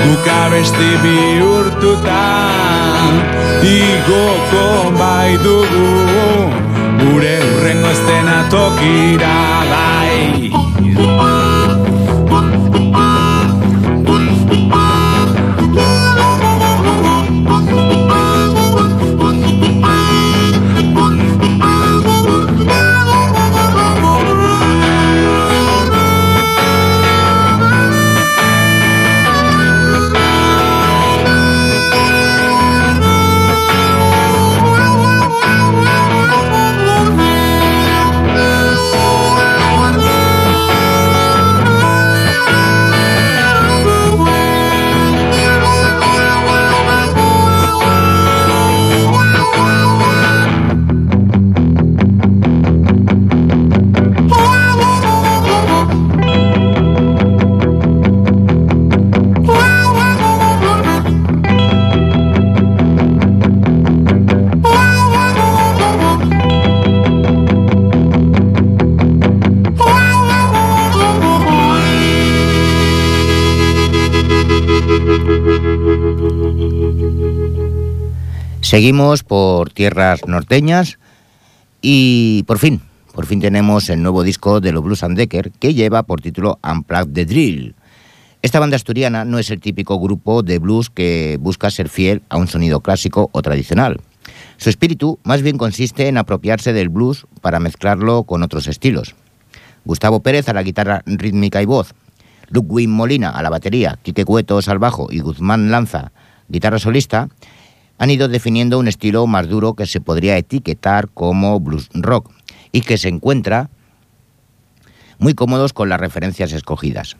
Guk 0.03 0.27
abesti 0.27 0.89
bihurtuta 1.03 2.23
Igoko 3.75 4.65
bai 4.99 5.37
dugu 5.43 5.89
Gure 7.01 7.35
urrengo 7.51 7.89
estena 7.95 8.37
tokira 8.49 9.37
bai 9.71 11.40
Seguimos 78.71 79.23
por 79.23 79.69
tierras 79.69 80.25
norteñas 80.27 80.97
y 81.81 82.43
por 82.43 82.57
fin, 82.57 82.79
por 83.13 83.25
fin 83.25 83.41
tenemos 83.41 83.89
el 83.89 84.01
nuevo 84.01 84.23
disco 84.23 84.61
de 84.61 84.71
los 84.71 84.81
Blues 84.81 85.03
and 85.03 85.17
Decker 85.17 85.51
que 85.51 85.73
lleva 85.73 86.03
por 86.03 86.21
título 86.21 86.57
Unplugged 86.63 87.11
the 87.11 87.25
Drill. 87.25 87.75
Esta 88.41 88.61
banda 88.61 88.77
asturiana 88.77 89.25
no 89.25 89.39
es 89.39 89.49
el 89.51 89.59
típico 89.59 89.99
grupo 89.99 90.41
de 90.41 90.59
blues 90.59 90.89
que 90.89 91.37
busca 91.41 91.69
ser 91.69 91.89
fiel 91.89 92.21
a 92.29 92.37
un 92.37 92.47
sonido 92.47 92.79
clásico 92.79 93.29
o 93.33 93.41
tradicional. 93.41 93.99
Su 94.55 94.69
espíritu 94.69 95.19
más 95.25 95.41
bien 95.41 95.57
consiste 95.57 96.07
en 96.07 96.17
apropiarse 96.17 96.71
del 96.71 96.87
blues 96.87 97.27
para 97.41 97.59
mezclarlo 97.59 98.23
con 98.23 98.41
otros 98.41 98.67
estilos. 98.67 99.15
Gustavo 99.83 100.21
Pérez 100.21 100.47
a 100.47 100.53
la 100.53 100.63
guitarra 100.63 101.03
rítmica 101.05 101.61
y 101.61 101.65
voz, 101.65 101.93
Ludwig 102.47 102.87
Molina 102.87 103.31
a 103.31 103.43
la 103.43 103.49
batería, 103.49 103.99
Quique 104.01 104.23
Cuetos 104.23 104.69
al 104.69 104.79
bajo 104.79 105.09
y 105.11 105.19
Guzmán 105.19 105.71
Lanza, 105.71 106.13
guitarra 106.47 106.79
solista, 106.79 107.27
han 108.01 108.09
ido 108.09 108.27
definiendo 108.27 108.79
un 108.79 108.87
estilo 108.87 109.27
más 109.27 109.47
duro 109.47 109.75
que 109.75 109.85
se 109.85 110.01
podría 110.01 110.35
etiquetar 110.35 111.09
como 111.09 111.59
blues 111.59 111.87
rock 111.93 112.31
y 112.71 112.81
que 112.81 112.97
se 112.97 113.09
encuentra 113.09 113.69
muy 115.19 115.35
cómodos 115.35 115.71
con 115.71 115.87
las 115.87 115.99
referencias 115.99 116.51
escogidas. 116.51 117.15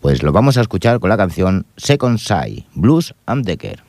Pues 0.00 0.22
lo 0.22 0.32
vamos 0.32 0.56
a 0.56 0.62
escuchar 0.62 0.98
con 0.98 1.10
la 1.10 1.18
canción 1.18 1.66
Second 1.76 2.18
Side, 2.18 2.64
Blues 2.74 3.14
and 3.26 3.44
Decker. 3.44 3.82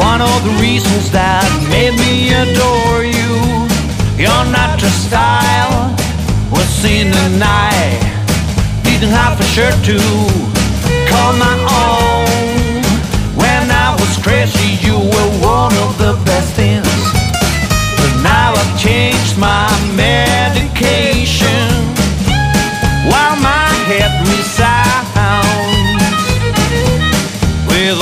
One 0.00 0.22
of 0.22 0.38
the 0.44 0.54
reasons 0.64 1.10
that 1.12 1.44
made 1.68 1.92
me 1.92 2.32
adore 2.32 3.04
you. 3.04 3.32
Your 4.16 4.42
natural 4.48 4.96
style 4.96 5.92
was 6.48 6.72
in 6.88 7.12
the 7.12 7.28
night. 7.36 8.00
Didn't 8.82 9.12
have 9.12 9.36
a 9.38 9.44
shirt 9.44 9.76
to 9.92 10.00
call 11.04 11.32
my 11.36 11.56
own. 11.84 12.80
When 13.36 13.64
I 13.68 13.92
was 14.00 14.16
crazy, 14.24 14.80
you 14.80 14.96
were 14.96 15.30
one 15.44 15.76
of 15.84 15.92
the 16.00 16.16
best 16.24 16.54
things. 16.56 16.88
But 18.00 18.12
now 18.24 18.56
I've 18.56 18.74
changed 18.80 19.36
my 19.36 19.68
medication 19.92 21.68
while 23.04 23.36
my 23.36 23.68
head 23.84 24.12
resounds 24.24 24.80
with 27.68 28.00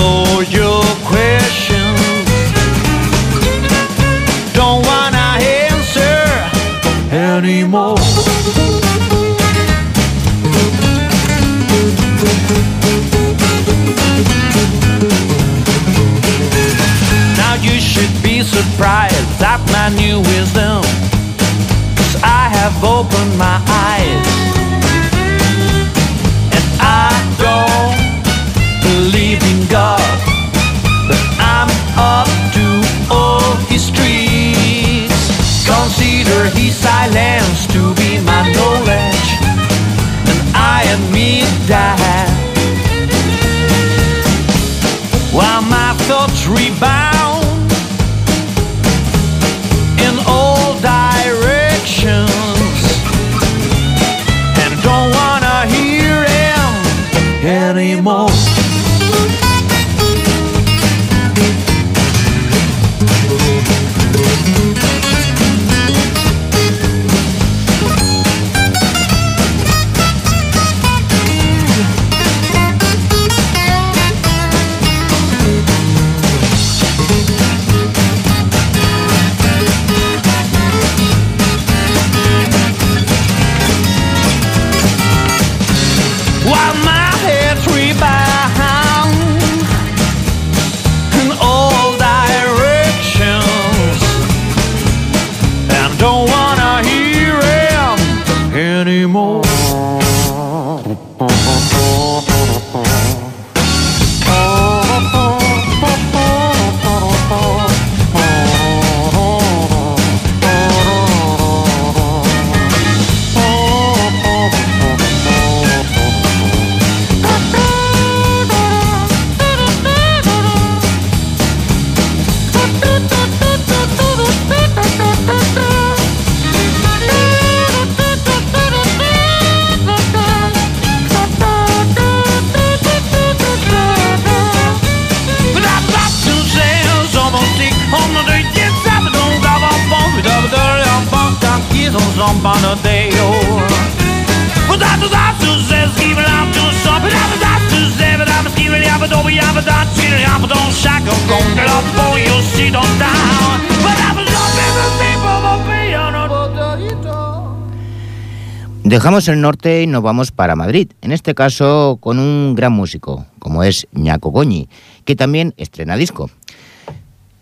Dejamos 158.88 159.28
el 159.28 159.42
norte 159.42 159.82
y 159.82 159.86
nos 159.86 160.02
vamos 160.02 160.32
para 160.32 160.56
Madrid, 160.56 160.92
en 161.02 161.12
este 161.12 161.34
caso 161.34 161.98
con 162.00 162.18
un 162.18 162.54
gran 162.54 162.72
músico, 162.72 163.26
como 163.38 163.62
es 163.62 163.86
Ñaco 163.92 164.30
Goñi, 164.30 164.66
que 165.04 165.14
también 165.14 165.52
estrena 165.58 165.94
disco. 165.94 166.30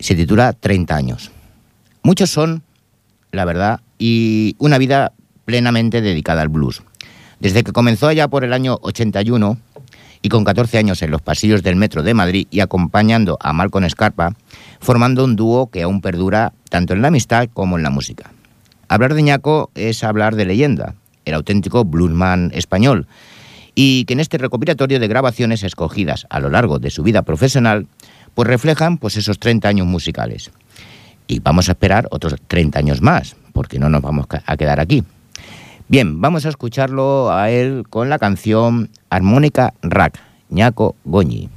Se 0.01 0.17
titula 0.17 0.55
30 0.55 0.97
años. 0.97 1.31
Muchos 2.03 2.31
son, 2.31 2.65
la 3.31 3.45
verdad, 3.45 3.81
y 3.97 4.57
una 4.59 4.77
vida 4.77 5.13
plenamente 5.45 6.01
dedicada 6.01 6.43
al 6.43 6.49
blues. 6.49 6.83
Desde 7.39 7.63
que 7.63 7.71
comenzó 7.71 8.09
allá 8.09 8.27
por 8.27 8.43
el 8.43 8.53
año 8.53 8.79
81 8.83 9.57
y 10.23 10.29
con 10.29 10.43
14 10.43 10.79
años 10.79 11.01
en 11.03 11.13
los 11.13 11.23
pasillos 11.23 11.63
del 11.63 11.77
metro 11.77 12.03
de 12.03 12.13
Madrid 12.13 12.49
y 12.51 12.59
acompañando 12.59 13.39
a 13.41 13.53
Malcolm 13.53 13.85
Escarpa, 13.85 14.35
formando 14.81 15.23
un 15.23 15.37
dúo 15.37 15.71
que 15.71 15.85
aún 15.85 16.01
perdura 16.01 16.55
tanto 16.71 16.93
en 16.93 17.03
la 17.03 17.09
amistad 17.09 17.49
como 17.55 17.77
en 17.77 17.85
la 17.85 17.91
música. 17.91 18.33
Hablar 18.89 19.15
de 19.15 19.23
Ñaco 19.23 19.71
es 19.77 20.03
hablar 20.03 20.35
de 20.35 20.45
leyenda, 20.45 20.97
el 21.27 21.35
auténtico 21.35 21.85
bluesman 21.85 22.51
español, 22.55 23.07
y 23.75 24.07
que 24.07 24.15
en 24.15 24.21
este 24.21 24.39
recopilatorio 24.39 24.99
de 24.99 25.07
grabaciones 25.07 25.63
escogidas 25.63 26.27
a 26.31 26.41
lo 26.41 26.49
largo 26.49 26.79
de 26.79 26.91
su 26.91 27.03
vida 27.03 27.21
profesional, 27.23 27.87
pues 28.35 28.49
reflejan 28.49 28.97
pues 28.97 29.19
esos 29.19 29.39
30 29.39 29.69
años 29.69 29.87
musicales. 29.87 30.51
Y 31.27 31.41
vamos 31.41 31.69
a 31.69 31.73
esperar 31.73 32.09
otros 32.11 32.37
30 32.47 32.79
años 32.79 33.03
más, 33.03 33.37
porque 33.53 33.79
no 33.79 33.91
nos 33.91 34.01
vamos 34.01 34.27
a 34.31 34.57
quedar 34.57 34.81
aquí. 34.81 35.05
Bien, 35.89 36.21
vamos 36.21 36.47
a 36.47 36.49
escucharlo 36.49 37.31
a 37.31 37.51
él 37.51 37.85
con 37.89 38.09
la 38.09 38.19
canción 38.19 38.89
Armónica 39.11 39.75
Rack, 39.83 40.19
Ñaco 40.49 40.97
Goñi. 41.05 41.49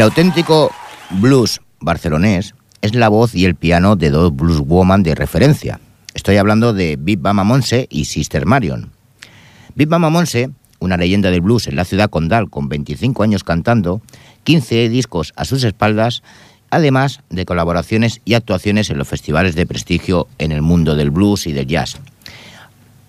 El 0.00 0.04
auténtico 0.04 0.70
blues 1.10 1.60
barcelonés 1.78 2.54
es 2.80 2.94
la 2.94 3.10
voz 3.10 3.34
y 3.34 3.44
el 3.44 3.54
piano 3.54 3.96
de 3.96 4.08
dos 4.08 4.34
blues 4.34 4.60
woman 4.60 5.02
de 5.02 5.14
referencia. 5.14 5.78
Estoy 6.14 6.38
hablando 6.38 6.72
de 6.72 6.96
Big 6.98 7.20
Mama 7.20 7.44
Monse 7.44 7.86
y 7.90 8.06
Sister 8.06 8.46
Marion. 8.46 8.92
Big 9.74 9.90
Mama 9.90 10.08
Monse, 10.08 10.48
una 10.78 10.96
leyenda 10.96 11.30
del 11.30 11.42
blues 11.42 11.66
en 11.66 11.76
la 11.76 11.84
ciudad 11.84 12.08
condal 12.08 12.48
con 12.48 12.70
25 12.70 13.22
años 13.22 13.44
cantando, 13.44 14.00
15 14.44 14.88
discos 14.88 15.34
a 15.36 15.44
sus 15.44 15.64
espaldas, 15.64 16.22
además 16.70 17.20
de 17.28 17.44
colaboraciones 17.44 18.22
y 18.24 18.32
actuaciones 18.32 18.88
en 18.88 18.96
los 18.96 19.06
festivales 19.06 19.54
de 19.54 19.66
prestigio 19.66 20.28
en 20.38 20.50
el 20.50 20.62
mundo 20.62 20.96
del 20.96 21.10
blues 21.10 21.46
y 21.46 21.52
del 21.52 21.66
jazz. 21.66 21.98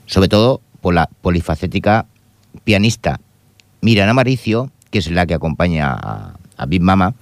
Sobre 0.07 0.27
todo 0.27 0.59
por 0.81 0.93
la 0.93 1.07
polifacética 1.21 2.05
pianista 2.65 3.21
Miriam 3.79 4.09
Amaricio, 4.09 4.71
que 4.89 4.99
es 4.99 5.09
la 5.09 5.25
que 5.25 5.35
acompaña 5.35 5.93
a, 5.93 6.33
a 6.61 6.65
Big 6.65 6.81
Mama, 6.81 7.15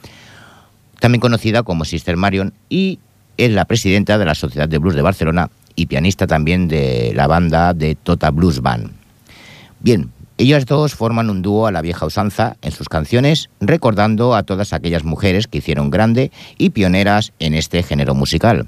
también 1.00 1.22
conocida 1.22 1.64
como 1.64 1.86
Sister 1.86 2.18
Marion, 2.18 2.54
y 2.70 3.00
es 3.38 3.52
la 3.52 3.66
presidenta 3.66 4.18
de 4.18 4.26
la 4.26 4.36
Sociedad 4.36 4.68
de 4.68 4.78
Blues 4.78 4.96
de 4.96 5.02
Barcelona 5.02 5.50
y 5.76 5.86
pianista 5.86 6.28
también 6.28 6.68
de 6.68 7.14
la 7.16 7.28
banda 7.28 7.74
de 7.74 7.96
Tota 7.96 8.32
Blues 8.32 8.62
Band. 8.62 8.92
Bien, 9.80 10.12
ellas 10.38 10.66
dos 10.66 10.94
forman 10.94 11.30
un 11.30 11.42
dúo 11.42 11.68
a 11.68 11.72
la 11.72 11.82
vieja 11.82 12.06
usanza 12.06 12.58
en 12.62 12.72
sus 12.72 12.90
canciones, 12.90 13.50
recordando 13.62 14.36
a 14.36 14.44
todas 14.44 14.74
aquellas 14.74 15.04
mujeres 15.04 15.48
que 15.48 15.60
hicieron 15.60 15.90
grande 15.90 16.32
y 16.58 16.72
pioneras 16.72 17.34
en 17.40 17.54
este 17.54 17.82
género 17.84 18.14
musical. 18.14 18.68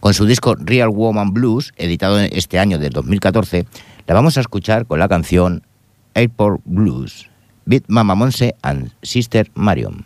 Con 0.00 0.14
su 0.14 0.26
disco 0.26 0.54
Real 0.56 0.90
Woman 0.90 1.32
Blues, 1.32 1.72
editado 1.76 2.20
este 2.20 2.58
año 2.58 2.78
del 2.78 2.92
2014, 2.92 3.66
la 4.06 4.14
vamos 4.14 4.36
a 4.36 4.40
escuchar 4.40 4.86
con 4.86 5.00
la 5.00 5.08
canción 5.08 5.62
Airport 6.14 6.60
Blues, 6.64 7.28
Beat 7.68 7.90
Mama 7.90 8.14
Monse 8.14 8.52
and 8.62 8.92
Sister 9.02 9.44
Marion. 9.56 10.04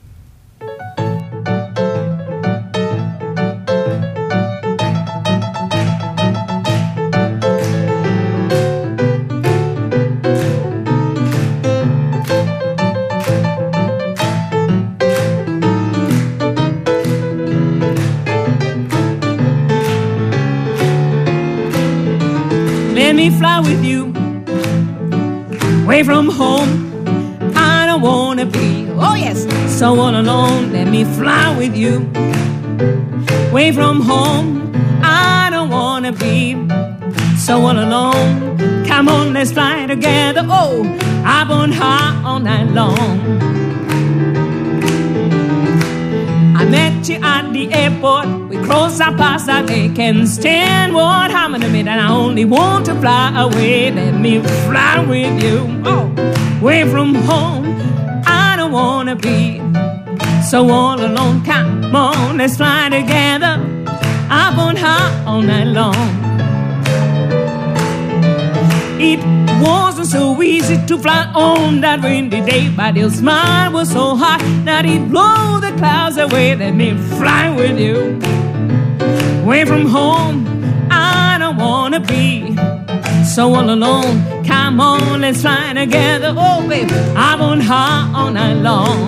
Let 22.96 23.14
me 23.14 23.28
fly 23.28 23.60
with 23.60 23.84
you 23.84 24.14
away 25.84 26.02
from 26.02 26.30
home. 26.30 26.89
Wanna 28.00 28.46
be, 28.46 28.88
oh 28.92 29.14
yes, 29.14 29.46
so 29.78 29.98
all 30.00 30.14
alone. 30.14 30.72
Let 30.72 30.88
me 30.88 31.04
fly 31.04 31.54
with 31.58 31.76
you 31.76 32.10
away 33.50 33.72
from 33.72 34.00
home. 34.00 34.72
I 35.02 35.48
don't 35.50 35.68
wanna 35.68 36.12
be 36.12 36.54
so 37.36 37.60
all 37.60 37.78
alone. 37.78 38.56
Come 38.86 39.08
on, 39.08 39.34
let's 39.34 39.52
fly 39.52 39.86
together. 39.86 40.46
Oh, 40.48 40.82
I've 41.24 41.48
burn 41.48 41.72
hot 41.72 42.22
all 42.24 42.40
night 42.40 42.70
long. 42.70 43.20
I 46.56 46.64
met 46.64 47.08
you 47.08 47.18
at 47.22 47.52
the 47.52 47.72
airport. 47.72 48.28
We 48.48 48.56
crossed 48.64 49.00
our 49.02 49.14
paths. 49.14 49.48
I 49.48 49.62
can't 49.94 50.26
stand 50.26 50.94
what 50.94 51.30
happened 51.30 51.64
to 51.64 51.68
me. 51.68 51.80
And 51.80 51.90
I 51.90 52.10
only 52.10 52.44
want 52.46 52.86
to 52.86 52.94
fly 52.94 53.38
away. 53.38 53.90
Let 53.90 54.14
me 54.14 54.40
fly 54.66 55.04
with 55.06 55.42
you. 55.42 55.82
Oh, 55.84 56.10
away 56.60 56.84
from 56.84 57.14
home. 57.14 57.79
I 58.70 58.72
wanna 58.72 59.16
be 59.16 59.58
so 60.48 60.70
all 60.70 61.04
alone. 61.04 61.42
Come 61.42 61.92
on, 61.92 62.38
let's 62.38 62.56
fly 62.56 62.88
together. 62.88 63.58
Up 64.30 64.58
on 64.58 64.76
high 64.76 65.24
all 65.26 65.42
night 65.42 65.66
long. 65.66 65.96
It 69.00 69.18
wasn't 69.60 70.06
so 70.06 70.40
easy 70.40 70.78
to 70.86 70.96
fly 70.96 71.32
on 71.34 71.80
that 71.80 72.00
windy 72.00 72.42
day, 72.42 72.68
but 72.68 72.94
your 72.94 73.10
smile 73.10 73.72
was 73.72 73.90
so 73.90 74.14
hot 74.14 74.40
that 74.66 74.86
it 74.86 75.08
blew 75.08 75.60
the 75.60 75.76
clouds 75.76 76.16
away. 76.16 76.54
Let 76.54 76.76
me 76.76 76.96
fly 77.18 77.50
with 77.50 77.76
you 77.76 78.20
away 79.42 79.64
from 79.64 79.86
home. 79.86 80.46
I 80.92 81.38
don't 81.40 81.56
wanna 81.56 81.98
be 81.98 82.56
so 83.30 83.54
all 83.54 83.70
alone. 83.70 84.44
Come 84.44 84.80
on, 84.80 85.20
let's 85.20 85.42
fly 85.42 85.72
together. 85.72 86.34
Oh, 86.36 86.66
baby, 86.68 86.92
I'm 87.14 87.40
on 87.40 87.60
high 87.60 88.10
all 88.12 88.30
night 88.32 88.54
long. 88.54 88.98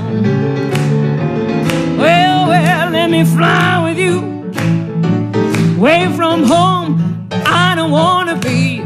Well, 1.98 2.48
well, 2.48 2.90
let 2.90 3.10
me 3.10 3.24
fly 3.24 3.82
with 3.84 3.98
you 3.98 4.20
away 5.76 6.06
from 6.16 6.44
home. 6.44 7.28
I 7.46 7.74
don't 7.74 7.90
wanna 7.90 8.36
be 8.36 8.78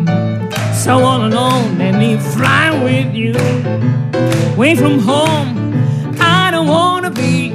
so 0.72 1.04
all 1.04 1.26
alone. 1.26 1.76
Let 1.76 1.96
me 1.96 2.16
fly 2.16 2.66
with 2.82 3.14
you 3.14 3.34
away 4.54 4.74
from 4.74 4.98
home. 5.00 5.48
I 6.18 6.50
don't 6.50 6.66
wanna 6.66 7.10
be 7.10 7.50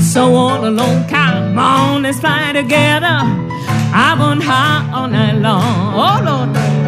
so 0.00 0.34
all 0.34 0.66
alone. 0.66 1.06
Come 1.08 1.56
on, 1.56 2.02
let's 2.02 2.18
fly 2.18 2.52
together. 2.52 3.16
I'm 4.04 4.20
on 4.20 4.40
high 4.40 4.90
all 4.92 5.06
night 5.06 5.36
long. 5.36 5.94
Oh 5.94 6.20
Lord. 6.26 6.85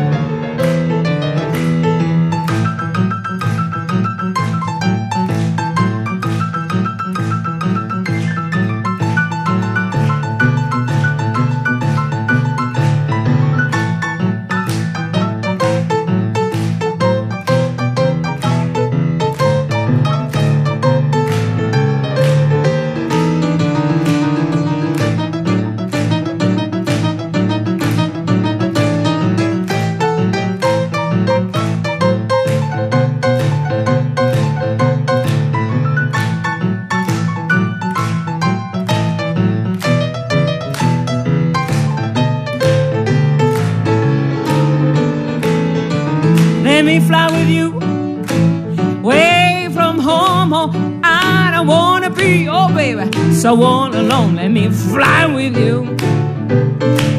So 53.49 53.63
all 53.63 53.95
alone. 53.95 54.37
Let 54.37 54.49
me 54.49 54.69
fly 54.69 55.25
with 55.25 55.57
you 55.57 55.97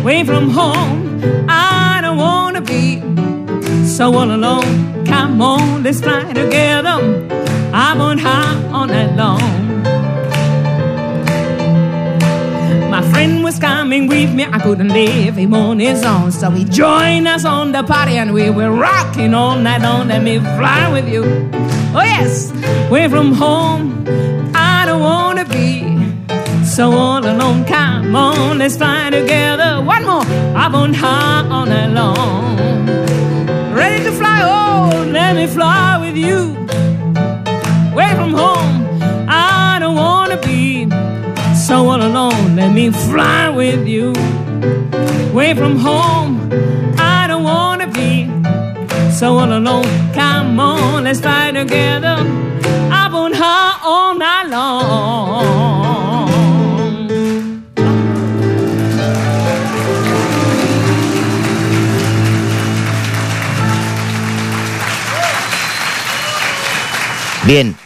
away 0.01 0.23
from 0.23 0.51
home. 0.51 1.19
I 1.49 2.01
don't 2.03 2.17
wanna 2.17 2.61
be 2.61 3.01
so 3.83 4.13
all 4.15 4.29
alone. 4.29 5.05
Come 5.05 5.41
on, 5.41 5.81
let's 5.81 6.01
fly 6.01 6.31
together. 6.31 6.97
I'm 7.73 7.99
on 7.99 8.19
high 8.19 8.55
all 8.71 8.85
night 8.85 9.15
long. 9.15 9.41
My 12.91 13.01
friend 13.11 13.43
was 13.43 13.57
coming 13.57 14.05
with 14.05 14.31
me, 14.31 14.43
I 14.45 14.59
couldn't 14.59 14.89
leave 14.89 15.35
him 15.35 15.55
on 15.55 15.79
his 15.79 16.03
own. 16.03 16.31
So 16.31 16.51
he 16.51 16.63
joined 16.63 17.27
us 17.27 17.43
on 17.43 17.71
the 17.71 17.81
party 17.81 18.17
and 18.17 18.35
we 18.35 18.51
were 18.51 18.71
rocking 18.71 19.33
all 19.33 19.57
night 19.57 19.81
long. 19.81 20.09
Let 20.09 20.21
me 20.21 20.37
fly 20.37 20.91
with 20.91 21.09
you. 21.09 21.23
Oh, 21.95 22.03
yes, 22.03 22.51
away 22.87 23.07
from 23.07 23.33
home. 23.33 24.28
So 26.79 26.93
all 26.93 27.19
alone. 27.19 27.65
Come 27.65 28.15
on, 28.15 28.59
let's 28.59 28.77
fly 28.77 29.09
together. 29.09 29.81
One 29.83 30.05
more, 30.05 30.23
up 30.55 30.73
on 30.73 30.93
high 30.93 31.45
all 31.51 31.65
long. 31.99 32.55
Ready 33.75 34.01
to 34.05 34.13
fly, 34.13 34.39
oh, 34.43 35.05
let 35.11 35.35
me 35.35 35.45
fly 35.45 35.97
with 35.99 36.15
you. 36.15 36.55
Away 37.91 38.11
from 38.15 38.31
home, 38.31 38.87
I 39.27 39.77
don't 39.81 39.97
wanna 39.97 40.37
be 40.37 40.89
so 41.53 41.75
all 41.89 42.01
alone. 42.01 42.55
Let 42.55 42.71
me 42.73 42.91
fly 42.91 43.49
with 43.49 43.85
you 43.85 44.13
away 45.33 45.53
from 45.55 45.75
home. 45.75 46.31
I 46.97 47.27
don't 47.27 47.43
wanna 47.43 47.87
be 47.87 48.13
so 49.11 49.37
all 49.37 49.51
alone. 49.51 49.89
Come 50.13 50.57
on, 50.61 51.03
let's 51.03 51.19
fly 51.19 51.51
together. 51.51 52.38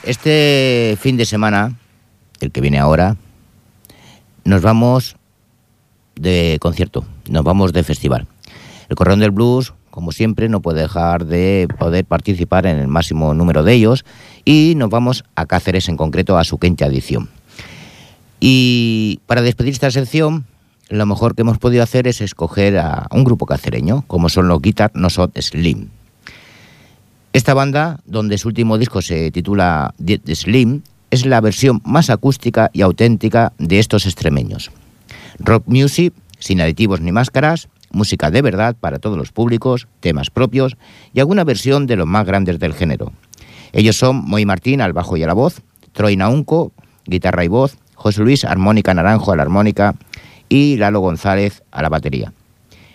Este 0.04 0.98
fin 1.00 1.18
de 1.18 1.26
semana, 1.26 1.78
el 2.40 2.52
que 2.52 2.62
viene 2.62 2.80
ahora, 2.80 3.18
nos 4.44 4.62
vamos 4.62 5.16
de 6.16 6.58
concierto, 6.62 7.06
nos 7.30 7.44
vamos 7.44 7.74
de 7.74 7.84
festival. 7.84 8.28
El 8.90 8.96
Correón 8.96 9.20
del 9.20 9.32
Blues, 9.32 9.74
como 9.90 10.12
siempre, 10.12 10.50
no 10.50 10.62
puede 10.62 10.82
dejar 10.82 11.26
de 11.26 11.68
poder 11.80 12.06
participar 12.06 12.66
en 12.66 12.78
el 12.78 12.88
máximo 12.88 13.34
número 13.34 13.64
de 13.64 13.74
ellos 13.74 14.06
y 14.44 14.74
nos 14.76 14.90
vamos 14.90 15.24
a 15.36 15.46
Cáceres 15.46 15.88
en 15.88 15.98
concreto 15.98 16.38
a 16.38 16.44
su 16.44 16.58
quinta 16.60 16.86
edición. 16.86 17.30
Y 18.40 19.22
para 19.26 19.42
despedir 19.42 19.74
esta 19.74 19.90
sección, 19.90 20.46
lo 20.90 21.06
mejor 21.06 21.34
que 21.34 21.44
hemos 21.44 21.60
podido 21.60 21.82
hacer 21.82 22.08
es 22.08 22.22
escoger 22.22 22.78
a 22.78 23.08
un 23.12 23.24
grupo 23.24 23.46
cacereño, 23.46 24.04
como 24.08 24.30
son 24.30 24.48
los 24.48 24.62
Guitar 24.62 24.92
Nosot 24.94 25.40
Slim. 25.40 25.90
Esta 27.34 27.56
banda, 27.56 28.00
donde 28.06 28.38
su 28.38 28.48
último 28.48 28.78
disco 28.78 29.02
se 29.02 29.32
titula 29.32 29.96
The 30.06 30.36
Slim, 30.36 30.84
es 31.10 31.26
la 31.26 31.42
versión 31.42 31.82
más 31.84 32.12
acústica 32.12 32.70
y 32.74 32.82
auténtica 32.82 33.54
de 33.58 33.80
estos 33.80 34.06
extremeños. 34.06 34.70
Rock 35.40 35.64
music, 35.66 36.14
sin 36.38 36.62
aditivos 36.62 37.02
ni 37.02 37.12
máscaras, 37.12 37.70
música 37.92 38.30
de 38.30 38.44
verdad 38.44 38.76
para 38.80 39.00
todos 39.00 39.18
los 39.18 39.32
públicos, 39.32 39.88
temas 40.00 40.30
propios 40.30 40.78
y 41.12 41.22
alguna 41.22 41.44
versión 41.44 41.88
de 41.88 41.96
los 41.96 42.06
más 42.06 42.24
grandes 42.28 42.60
del 42.60 42.76
género. 42.76 43.12
Ellos 43.72 43.98
son 43.98 44.18
Moy 44.18 44.46
Martín 44.46 44.80
al 44.80 44.94
bajo 44.94 45.18
y 45.18 45.24
a 45.24 45.28
la 45.28 45.34
voz, 45.34 45.64
Troy 45.92 46.16
Naunco, 46.16 46.72
guitarra 47.06 47.44
y 47.44 47.48
voz, 47.48 47.78
José 47.96 48.22
Luis 48.22 48.46
Armónica 48.46 48.94
Naranjo 48.94 49.32
a 49.32 49.36
la 49.36 49.42
armónica 49.42 49.96
y 50.50 50.78
Lalo 50.78 51.00
González 51.00 51.64
a 51.72 51.82
la 51.82 51.90
batería. 51.90 52.32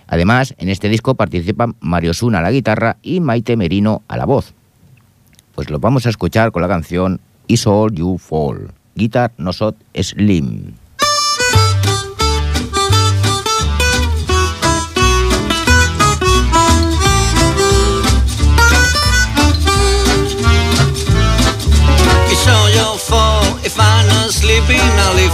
Además, 0.09 0.55
en 0.59 0.69
este 0.71 0.89
disco 0.89 1.15
participan 1.15 1.77
Mario 1.81 2.15
Suna 2.15 2.39
a 2.39 2.43
la 2.43 2.51
guitarra 2.51 2.97
y 3.03 3.21
Maite 3.21 3.57
Merino 3.57 4.03
a 4.09 4.17
la 4.17 4.25
voz. 4.25 4.55
Pues 5.55 5.71
lo 5.71 5.79
vamos 5.79 6.07
a 6.07 6.11
escuchar 6.11 6.51
con 6.51 6.63
la 6.63 6.69
canción 6.69 7.21
Is 7.47 7.67
All 7.67 7.95
You 7.95 8.19
Fall. 8.19 8.73
Guitar 8.95 9.33
Nosot 9.37 9.77
Slim. 9.95 10.75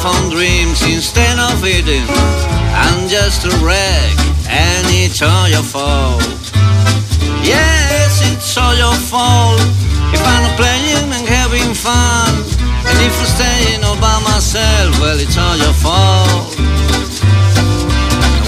On 0.05 0.29
dreams 0.29 0.83
instead 0.83 1.39
of 1.39 1.65
eating. 1.65 2.05
I'm 2.77 3.09
just 3.09 3.47
a 3.47 3.65
wreck, 3.65 4.13
and 4.55 4.87
it's 4.89 5.21
all 5.21 5.49
your 5.49 5.67
fault. 5.67 6.23
Yes, 7.43 8.23
it's 8.31 8.57
all 8.57 8.75
your 8.79 8.95
fault 9.11 9.61
if 10.15 10.23
I'm 10.23 10.43
not 10.47 10.57
playing 10.57 11.11
and 11.11 11.27
having 11.27 11.75
fun. 11.75 12.31
And 12.87 12.97
if 13.03 13.15
I'm 13.19 13.27
staying 13.27 13.83
all 13.83 13.99
by 13.99 14.17
myself, 14.23 15.01
well, 15.01 15.19
it's 15.19 15.37
all 15.37 15.57
your 15.59 15.75
fault. 15.75 16.55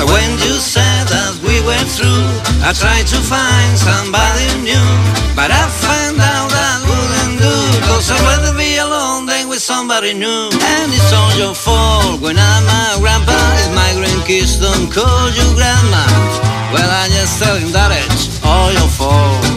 When 0.06 0.30
you 0.38 0.54
said 0.62 1.08
that 1.10 1.34
we 1.42 1.58
were 1.66 1.86
through, 1.96 2.30
I 2.62 2.70
tried 2.70 3.10
to 3.10 3.18
find 3.18 3.74
somebody 3.74 4.46
new, 4.62 4.88
but 5.34 5.50
I 5.50 5.66
found 5.66 6.20
out 6.22 6.48
that 6.52 6.78
wouldn't 6.86 7.42
do. 7.42 7.56
Cause 7.90 8.12
I'd 8.12 8.22
rather 8.22 8.54
be 8.56 8.76
alone 8.76 9.26
than 9.26 9.48
with 9.48 9.60
somebody 9.60 10.14
new. 10.14 10.52
And 10.52 10.92
it's 10.94 11.12
all 11.12 11.32
your 11.34 11.54
fault 11.54 12.20
when 12.20 12.36
I'm 12.38 12.66
a 12.68 13.00
grandpa. 13.00 13.55
Grandkids 14.26 14.60
don't 14.60 14.90
call 14.90 15.30
you 15.30 15.54
grandma, 15.54 16.04
well, 16.72 16.90
I 16.90 17.06
just 17.10 17.40
tell 17.40 17.54
him 17.54 17.70
that 17.70 17.92
it's 17.92 18.42
all 18.42 18.72
your 18.72 18.88
fault. 18.88 19.55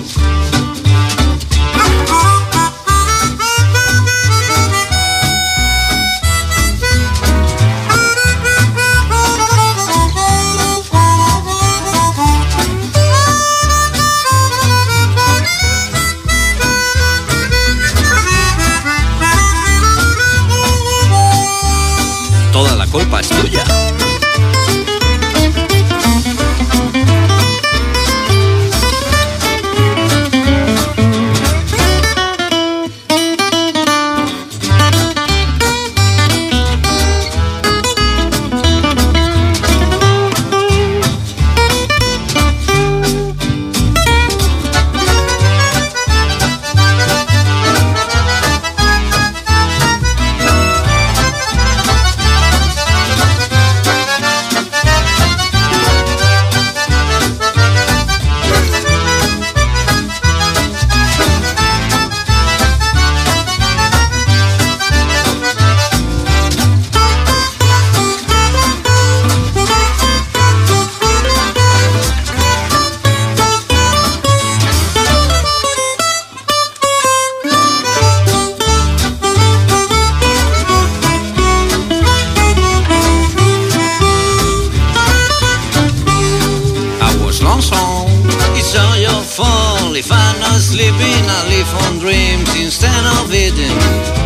Sleeping, 90.89 91.25
I 91.29 91.39
live 91.49 91.71
on 91.85 91.99
dreams 91.99 92.49
instead 92.57 93.03
of 93.19 93.29
eating. 93.33 93.77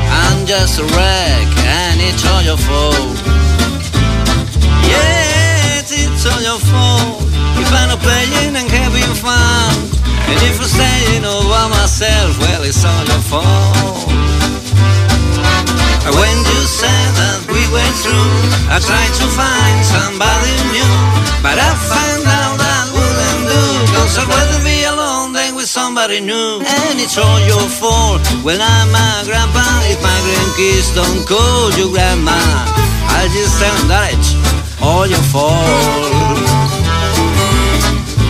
I'm 0.07 0.45
just 0.45 0.80
a 0.80 0.86
wreck, 0.95 1.47
and 1.68 1.99
it's 1.99 2.24
all 2.28 2.41
your 2.41 2.57
fault. 2.57 3.16
Yes, 4.88 5.91
it's 5.91 6.26
all 6.26 6.41
your 6.41 6.59
fault. 6.59 7.24
If 7.59 7.68
I'm 7.72 7.89
not 7.89 7.99
playing 7.99 8.55
and 8.55 8.70
having 8.70 9.14
fun, 9.16 9.76
and 10.30 10.39
if 10.47 10.59
I'm 10.59 10.68
staying 10.68 11.26
all 11.26 11.43
by 11.43 11.68
myself, 11.68 12.39
well, 12.39 12.64
it's 12.64 12.84
all 12.86 13.03
your 13.11 13.24
fault. 13.28 14.07
When 16.03 16.38
you 16.38 16.61
said 16.68 17.09
that 17.16 17.47
we 17.47 17.64
were 17.72 17.93
through, 18.03 18.36
I 18.68 18.78
tried 18.80 19.14
to 19.20 19.26
find 19.36 19.80
somebody 19.84 20.55
new, 20.76 20.95
but 21.39 21.55
I 21.55 21.72
found 21.80 22.24
out 22.28 22.55
that 22.59 22.86
wouldn't 22.91 23.43
do. 23.47 23.64
Cause 23.95 24.20
I'd 24.20 24.28
rather 24.28 24.59
be 24.64 24.83
somebody 25.74 26.22
new. 26.22 26.62
And 26.62 27.02
it's 27.02 27.18
all 27.18 27.40
your 27.50 27.66
fault. 27.82 28.22
When 28.46 28.62
I'm 28.62 28.94
a 28.94 29.26
grandpa, 29.26 29.66
if 29.90 29.98
my 30.06 30.18
grandkids 30.22 30.94
don't 30.94 31.26
call 31.26 31.74
you 31.74 31.90
grandma, 31.90 32.38
I'll 33.10 33.32
just 33.34 33.58
tell 33.58 33.74
them 33.74 33.88
that 33.90 34.14
it's 34.14 34.38
all 34.78 35.08
your 35.08 35.26
fault. 35.34 35.58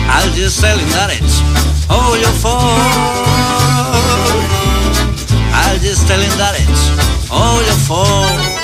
I'll 0.08 0.32
just 0.32 0.58
tell 0.58 0.78
him 0.78 0.88
that 0.96 1.12
it's 1.12 1.44
all 1.92 2.16
your 2.16 2.32
fault. 2.40 2.80
I'll 5.52 5.78
just 5.84 6.08
tell 6.08 6.20
that 6.40 6.56
it's 6.56 7.30
all 7.30 7.60
your 7.60 7.80
fault. 7.84 8.63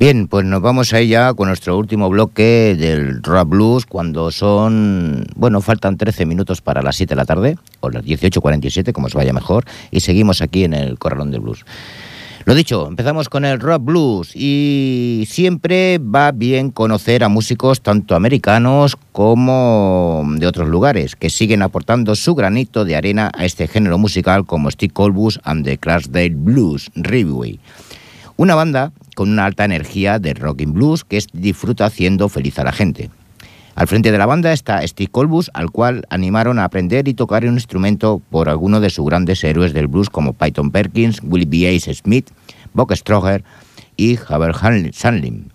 Bien, 0.00 0.28
pues 0.28 0.46
nos 0.46 0.62
vamos 0.62 0.94
a 0.94 0.98
ella 0.98 1.34
con 1.34 1.48
nuestro 1.48 1.76
último 1.76 2.08
bloque 2.08 2.74
del 2.74 3.22
Rock 3.22 3.50
Blues 3.50 3.84
cuando 3.84 4.30
son, 4.30 5.26
bueno, 5.36 5.60
faltan 5.60 5.98
13 5.98 6.24
minutos 6.24 6.62
para 6.62 6.80
las 6.80 6.96
7 6.96 7.10
de 7.10 7.16
la 7.16 7.26
tarde, 7.26 7.58
o 7.80 7.90
las 7.90 8.02
18.47, 8.02 8.94
como 8.94 9.08
os 9.08 9.14
vaya 9.14 9.34
mejor, 9.34 9.66
y 9.90 10.00
seguimos 10.00 10.40
aquí 10.40 10.64
en 10.64 10.72
el 10.72 10.98
Corralón 10.98 11.30
del 11.30 11.42
Blues. 11.42 11.66
Lo 12.46 12.54
dicho, 12.54 12.88
empezamos 12.88 13.28
con 13.28 13.44
el 13.44 13.60
rock 13.60 13.84
blues 13.84 14.34
y 14.34 15.26
siempre 15.28 15.98
va 15.98 16.32
bien 16.32 16.70
conocer 16.70 17.22
a 17.22 17.28
músicos 17.28 17.82
tanto 17.82 18.14
americanos 18.14 18.96
como 19.12 20.24
de 20.38 20.46
otros 20.46 20.70
lugares 20.70 21.14
que 21.14 21.28
siguen 21.28 21.60
aportando 21.60 22.16
su 22.16 22.34
granito 22.34 22.86
de 22.86 22.96
arena 22.96 23.30
a 23.36 23.44
este 23.44 23.68
género 23.68 23.98
musical 23.98 24.46
como 24.46 24.70
Steve 24.70 24.94
Colbus 24.94 25.38
and 25.44 25.66
the 25.66 25.76
Clarksdale 25.76 26.30
Blues 26.30 26.90
Review. 26.94 27.58
Una 28.40 28.54
banda 28.54 28.94
con 29.16 29.28
una 29.28 29.44
alta 29.44 29.66
energía 29.66 30.18
de 30.18 30.32
rock 30.32 30.62
and 30.62 30.72
blues 30.72 31.04
que 31.04 31.22
disfruta 31.34 31.84
haciendo 31.84 32.30
feliz 32.30 32.58
a 32.58 32.64
la 32.64 32.72
gente. 32.72 33.10
Al 33.74 33.86
frente 33.86 34.10
de 34.10 34.16
la 34.16 34.24
banda 34.24 34.54
está 34.54 34.80
Steve 34.88 35.10
Colbus, 35.10 35.50
al 35.52 35.70
cual 35.70 36.06
animaron 36.08 36.58
a 36.58 36.64
aprender 36.64 37.06
y 37.06 37.12
tocar 37.12 37.44
un 37.44 37.52
instrumento 37.52 38.22
por 38.30 38.48
algunos 38.48 38.80
de 38.80 38.88
sus 38.88 39.04
grandes 39.04 39.44
héroes 39.44 39.74
del 39.74 39.88
blues 39.88 40.08
como 40.08 40.32
Python 40.32 40.70
Perkins, 40.70 41.20
Willie 41.22 41.44
B. 41.44 41.76
Ace 41.76 41.92
Smith, 41.92 42.30
Buck 42.72 42.94
Stroger 42.94 43.44
y 43.98 44.18
Haber 44.26 44.54
Sandlin. 44.94 45.52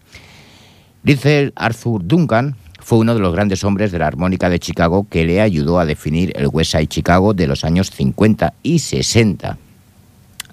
Dice 1.02 1.54
Arthur 1.56 2.06
Duncan 2.06 2.56
fue 2.82 3.00
uno 3.00 3.16
de 3.16 3.20
los 3.20 3.34
grandes 3.34 3.64
hombres 3.64 3.92
de 3.92 3.98
la 3.98 4.06
armónica 4.06 4.48
de 4.48 4.60
Chicago 4.60 5.08
que 5.10 5.26
le 5.26 5.42
ayudó 5.42 5.80
a 5.80 5.88
definir 5.88 6.34
el 6.36 6.50
West 6.50 6.74
Side 6.74 6.86
Chicago 6.86 7.34
de 7.34 7.48
los 7.48 7.64
años 7.64 7.90
50 7.90 8.54
y 8.62 8.78
60. 8.78 9.58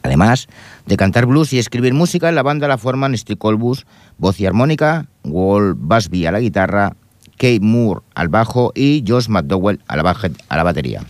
Además 0.03 0.48
de 0.86 0.96
cantar 0.96 1.26
blues 1.26 1.53
y 1.53 1.59
escribir 1.59 1.94
música, 1.94 2.32
la 2.32 2.42
banda 2.42 2.68
la 2.68 2.78
forman 2.78 3.16
Steve 3.16 3.38
Colbus, 3.38 3.86
voz 4.18 4.40
y 4.40 4.46
armónica, 4.46 5.07
Walt 5.24 5.78
Busby 5.80 6.26
a 6.26 6.32
la 6.32 6.40
guitarra, 6.40 6.96
Kate 7.36 7.61
Moore 7.61 8.03
al 8.14 8.28
bajo 8.28 8.72
y 8.74 9.05
Josh 9.07 9.28
McDowell 9.28 9.80
a 9.88 9.96
la, 9.96 10.62
batería. 10.62 11.05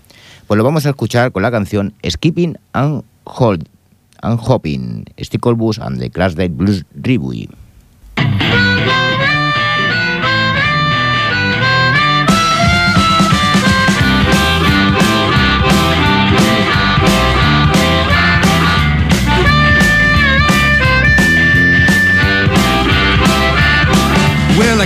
Pues 0.47 0.59
lo 0.59 0.65
vamos 0.65 0.87
a 0.87 0.91
escuchar 0.91 1.33
con 1.33 1.43
la 1.43 1.51
canción 1.51 1.95
Skipping 2.09 2.59
and, 2.73 3.03
Hold, 3.25 3.69
and 4.21 4.39
Hopping, 4.43 5.05
Stickle 5.19 5.55
Bus 5.55 5.79
and 5.79 5.99
the 5.99 6.11
Clarksdale 6.11 6.51
Blues 6.51 6.85
Review. 6.95 7.49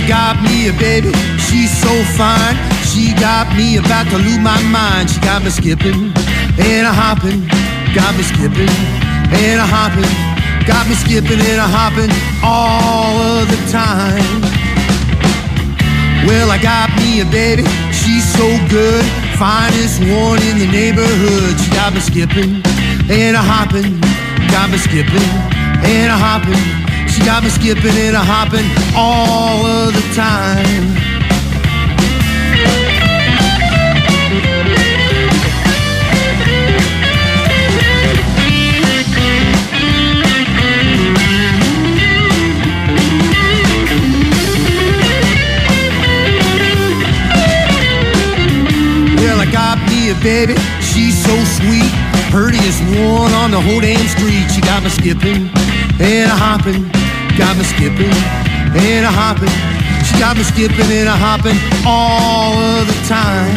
Got 0.07 0.41
me 0.41 0.69
a 0.69 0.73
baby 0.73 1.11
She's 1.47 1.71
so 1.71 1.89
fine, 2.19 2.57
she 2.83 3.13
got 3.15 3.47
me 3.55 3.77
about 3.77 4.05
to 4.11 4.17
lose 4.17 4.37
my 4.37 4.61
mind. 4.67 5.09
She 5.09 5.19
got 5.21 5.43
me 5.43 5.49
skipping 5.49 6.11
and 6.59 6.83
a 6.85 6.91
hopping, 6.91 7.47
got 7.95 8.11
me 8.19 8.23
skipping 8.23 8.67
and 9.31 9.63
a 9.63 9.65
hopping, 9.65 10.11
got 10.67 10.83
me 10.89 10.95
skipping 10.95 11.39
and 11.39 11.59
a 11.63 11.69
hopping 11.71 12.11
all 12.43 13.15
of 13.39 13.47
the 13.47 13.55
time. 13.71 14.43
Well, 16.27 16.51
I 16.51 16.59
got 16.61 16.91
me 16.99 17.21
a 17.21 17.25
baby, 17.31 17.63
she's 17.95 18.27
so 18.35 18.45
good, 18.67 19.05
finest 19.39 20.01
one 20.03 20.43
in 20.43 20.59
the 20.59 20.67
neighborhood. 20.67 21.55
She 21.63 21.71
got 21.71 21.93
me 21.93 22.01
skipping 22.01 22.59
and 23.07 23.37
a 23.37 23.41
hopping, 23.41 24.01
got 24.51 24.69
me 24.69 24.77
skipping 24.77 25.31
and 25.87 26.11
a 26.11 26.17
hopping. 26.19 26.86
She 27.17 27.25
got 27.25 27.43
me 27.43 27.49
skipping 27.49 27.97
and 27.97 28.15
a 28.15 28.19
hopping 28.19 28.63
all 28.95 29.65
of 29.65 29.91
the 29.91 30.01
time. 30.13 30.93
Well, 49.17 49.41
I 49.41 49.49
got 49.51 49.79
me 49.89 50.11
a 50.11 50.15
baby, 50.21 50.53
she's 50.81 51.17
so 51.25 51.35
sweet. 51.57 51.91
Prettiest 52.29 52.83
one 52.83 53.33
on 53.33 53.49
the 53.49 53.59
whole 53.59 53.81
damn 53.81 54.05
street. 54.07 54.45
She 54.53 54.61
got 54.61 54.83
me 54.83 54.89
skipping 54.89 55.49
and 55.99 56.29
a 56.29 56.35
hopping, 56.35 56.85
got 57.37 57.55
me 57.55 57.63
skipping 57.63 58.09
and 58.09 59.05
a 59.05 59.11
hopping. 59.11 59.47
She 60.03 60.17
got 60.17 60.37
me 60.37 60.43
skipping 60.43 60.89
and 60.89 61.07
a 61.07 61.11
hopping 61.11 61.55
all 61.85 62.53
of 62.57 62.87
the 62.87 62.93
time. 63.07 63.53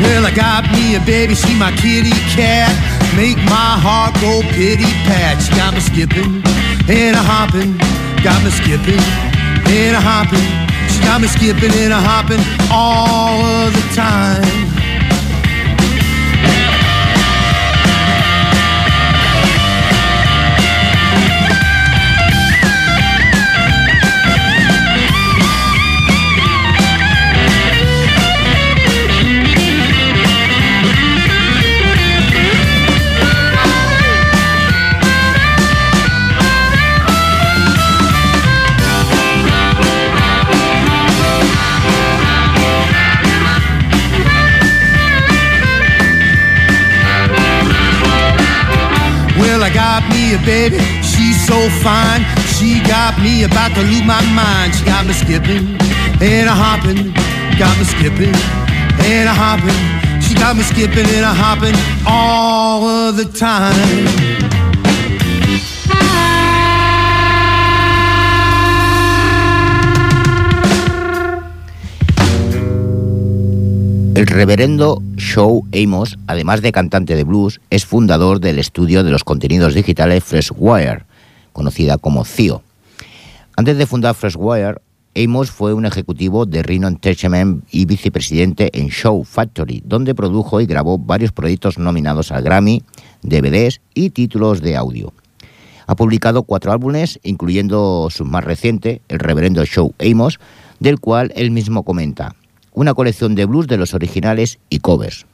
Well, 0.00 0.26
I 0.26 0.32
got 0.34 0.70
me 0.70 0.94
a 0.94 1.00
baby, 1.00 1.34
she 1.34 1.58
my 1.58 1.72
kitty 1.72 2.10
cat. 2.36 2.93
Make 3.16 3.36
my 3.44 3.78
heart 3.78 4.14
go 4.20 4.42
pity 4.56 4.88
pat. 5.06 5.40
She 5.42 5.54
got 5.54 5.74
me 5.74 5.80
skipping 5.80 6.42
and 6.88 7.16
a 7.16 7.22
hopping, 7.22 7.76
got 8.24 8.42
me 8.42 8.50
skipping 8.50 9.02
and 9.70 9.96
a 9.96 10.00
hopping. 10.00 10.48
She 10.90 11.00
got 11.02 11.20
me 11.20 11.28
skipping 11.28 11.72
and 11.72 11.92
a 11.92 12.00
hopping 12.00 12.40
all 12.70 13.40
of 13.44 13.72
the 13.72 13.84
time. 13.94 14.83
Baby, 50.44 50.78
she's 51.02 51.46
so 51.46 51.68
fine. 51.80 52.22
She 52.56 52.80
got 52.84 53.18
me 53.20 53.44
about 53.44 53.74
to 53.74 53.82
lose 53.82 54.04
my 54.04 54.20
mind. 54.34 54.74
She 54.74 54.84
got 54.84 55.06
me 55.06 55.12
skipping 55.12 55.76
and 56.20 56.48
a 56.48 56.52
hopping, 56.52 57.12
got 57.58 57.76
me 57.78 57.84
skipping 57.84 58.34
and 59.04 59.28
a 59.28 59.32
hopping. 59.32 60.20
She 60.20 60.34
got 60.34 60.56
me 60.56 60.62
skipping 60.62 61.06
and 61.06 61.24
a 61.24 61.34
hopping 61.34 61.74
all 62.06 62.84
of 62.84 63.16
the 63.16 63.24
time. 63.24 64.53
El 74.14 74.28
reverendo 74.28 75.02
Show 75.16 75.66
Amos, 75.74 76.18
además 76.28 76.62
de 76.62 76.70
cantante 76.70 77.16
de 77.16 77.24
blues, 77.24 77.60
es 77.70 77.84
fundador 77.84 78.38
del 78.38 78.60
estudio 78.60 79.02
de 79.02 79.10
los 79.10 79.24
contenidos 79.24 79.74
digitales 79.74 80.22
Freshwire, 80.22 81.04
conocida 81.52 81.98
como 81.98 82.24
CIO. 82.24 82.62
Antes 83.56 83.76
de 83.76 83.86
fundar 83.86 84.14
Freshwire, 84.14 84.80
Amos 85.16 85.50
fue 85.50 85.74
un 85.74 85.84
ejecutivo 85.84 86.46
de 86.46 86.62
Rhino 86.62 86.86
Entertainment 86.86 87.64
y 87.72 87.86
vicepresidente 87.86 88.70
en 88.78 88.88
Show 88.88 89.24
Factory, 89.24 89.82
donde 89.84 90.14
produjo 90.14 90.60
y 90.60 90.66
grabó 90.66 90.96
varios 90.96 91.32
proyectos 91.32 91.76
nominados 91.76 92.30
al 92.30 92.44
Grammy, 92.44 92.84
DVDs 93.22 93.80
y 93.94 94.10
títulos 94.10 94.60
de 94.60 94.76
audio. 94.76 95.12
Ha 95.88 95.96
publicado 95.96 96.44
cuatro 96.44 96.70
álbumes, 96.70 97.18
incluyendo 97.24 98.06
su 98.10 98.24
más 98.24 98.44
reciente, 98.44 99.02
El 99.08 99.18
Reverendo 99.18 99.64
Show 99.64 99.92
Amos, 99.98 100.38
del 100.78 101.00
cual 101.00 101.32
él 101.34 101.50
mismo 101.50 101.82
comenta 101.82 102.36
una 102.74 102.92
colección 102.92 103.34
de 103.34 103.46
blues 103.46 103.66
de 103.66 103.78
los 103.78 103.94
originales 103.94 104.58
y 104.68 104.80
covers. 104.80 105.24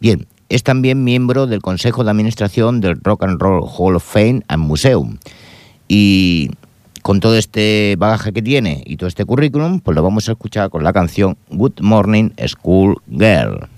Bien, 0.00 0.26
es 0.48 0.64
también 0.64 1.04
miembro 1.04 1.46
del 1.46 1.62
Consejo 1.62 2.02
de 2.02 2.10
Administración 2.10 2.80
del 2.80 2.98
Rock 3.02 3.22
and 3.22 3.40
Roll 3.40 3.62
Hall 3.64 3.94
of 3.94 4.04
Fame 4.04 4.42
and 4.48 4.64
Museum. 4.64 5.18
Y 5.86 6.50
con 7.02 7.20
todo 7.20 7.36
este 7.36 7.94
bagaje 7.98 8.32
que 8.32 8.42
tiene 8.42 8.82
y 8.84 8.96
todo 8.96 9.08
este 9.08 9.24
currículum, 9.24 9.80
pues 9.80 9.94
lo 9.94 10.02
vamos 10.02 10.28
a 10.28 10.32
escuchar 10.32 10.70
con 10.70 10.82
la 10.82 10.92
canción 10.92 11.36
Good 11.50 11.80
Morning 11.80 12.30
School 12.46 12.96
Girl. 13.08 13.68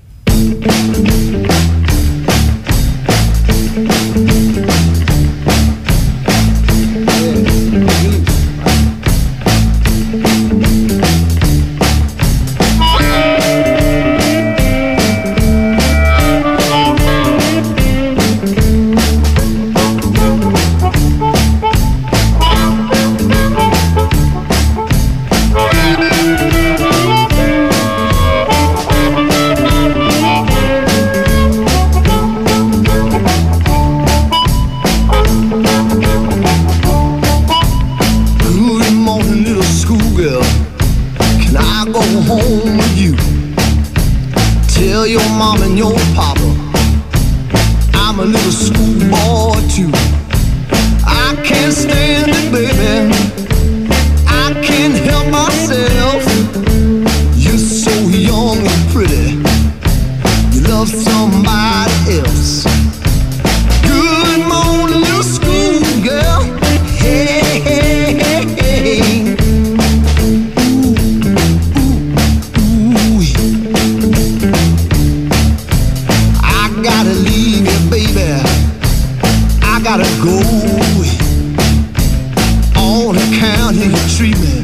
nigga 83.82 84.16
treatment. 84.16 84.61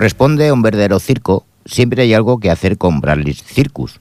Corresponde 0.00 0.48
a 0.48 0.54
un 0.54 0.62
verdadero 0.62 0.98
circo, 0.98 1.44
siempre 1.66 2.00
hay 2.00 2.14
algo 2.14 2.40
que 2.40 2.50
hacer 2.50 2.78
con 2.78 3.02
Bradley's 3.02 3.44
Circus. 3.44 4.00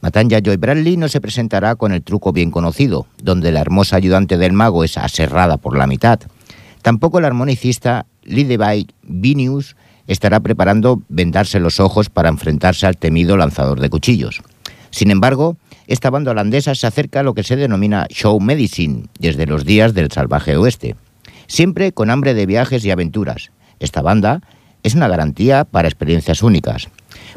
Matanja 0.00 0.38
Joy 0.42 0.56
Bradley 0.56 0.96
no 0.96 1.06
se 1.08 1.20
presentará 1.20 1.74
con 1.74 1.92
el 1.92 2.02
truco 2.02 2.32
bien 2.32 2.50
conocido, 2.50 3.06
donde 3.22 3.52
la 3.52 3.60
hermosa 3.60 3.96
ayudante 3.96 4.38
del 4.38 4.54
mago 4.54 4.84
es 4.84 4.96
aserrada 4.96 5.58
por 5.58 5.76
la 5.76 5.86
mitad. 5.86 6.18
Tampoco 6.80 7.18
el 7.18 7.26
armonicista 7.26 8.06
Lidevay 8.22 8.86
Vinius 9.02 9.76
estará 10.06 10.40
preparando 10.40 11.02
vendarse 11.10 11.60
los 11.60 11.78
ojos 11.78 12.08
para 12.08 12.30
enfrentarse 12.30 12.86
al 12.86 12.96
temido 12.96 13.36
lanzador 13.36 13.80
de 13.80 13.90
cuchillos. 13.90 14.40
Sin 14.88 15.10
embargo, 15.10 15.58
esta 15.88 16.08
banda 16.08 16.30
holandesa 16.30 16.74
se 16.74 16.86
acerca 16.86 17.20
a 17.20 17.22
lo 17.22 17.34
que 17.34 17.42
se 17.42 17.56
denomina 17.56 18.06
show 18.08 18.40
medicine 18.40 19.08
desde 19.18 19.44
los 19.44 19.66
días 19.66 19.92
del 19.92 20.10
salvaje 20.10 20.56
oeste, 20.56 20.96
siempre 21.48 21.92
con 21.92 22.08
hambre 22.08 22.32
de 22.32 22.46
viajes 22.46 22.82
y 22.86 22.90
aventuras. 22.90 23.50
Esta 23.78 24.00
banda 24.00 24.40
es 24.88 24.94
una 24.94 25.08
garantía 25.08 25.64
para 25.64 25.88
experiencias 25.88 26.42
únicas. 26.42 26.88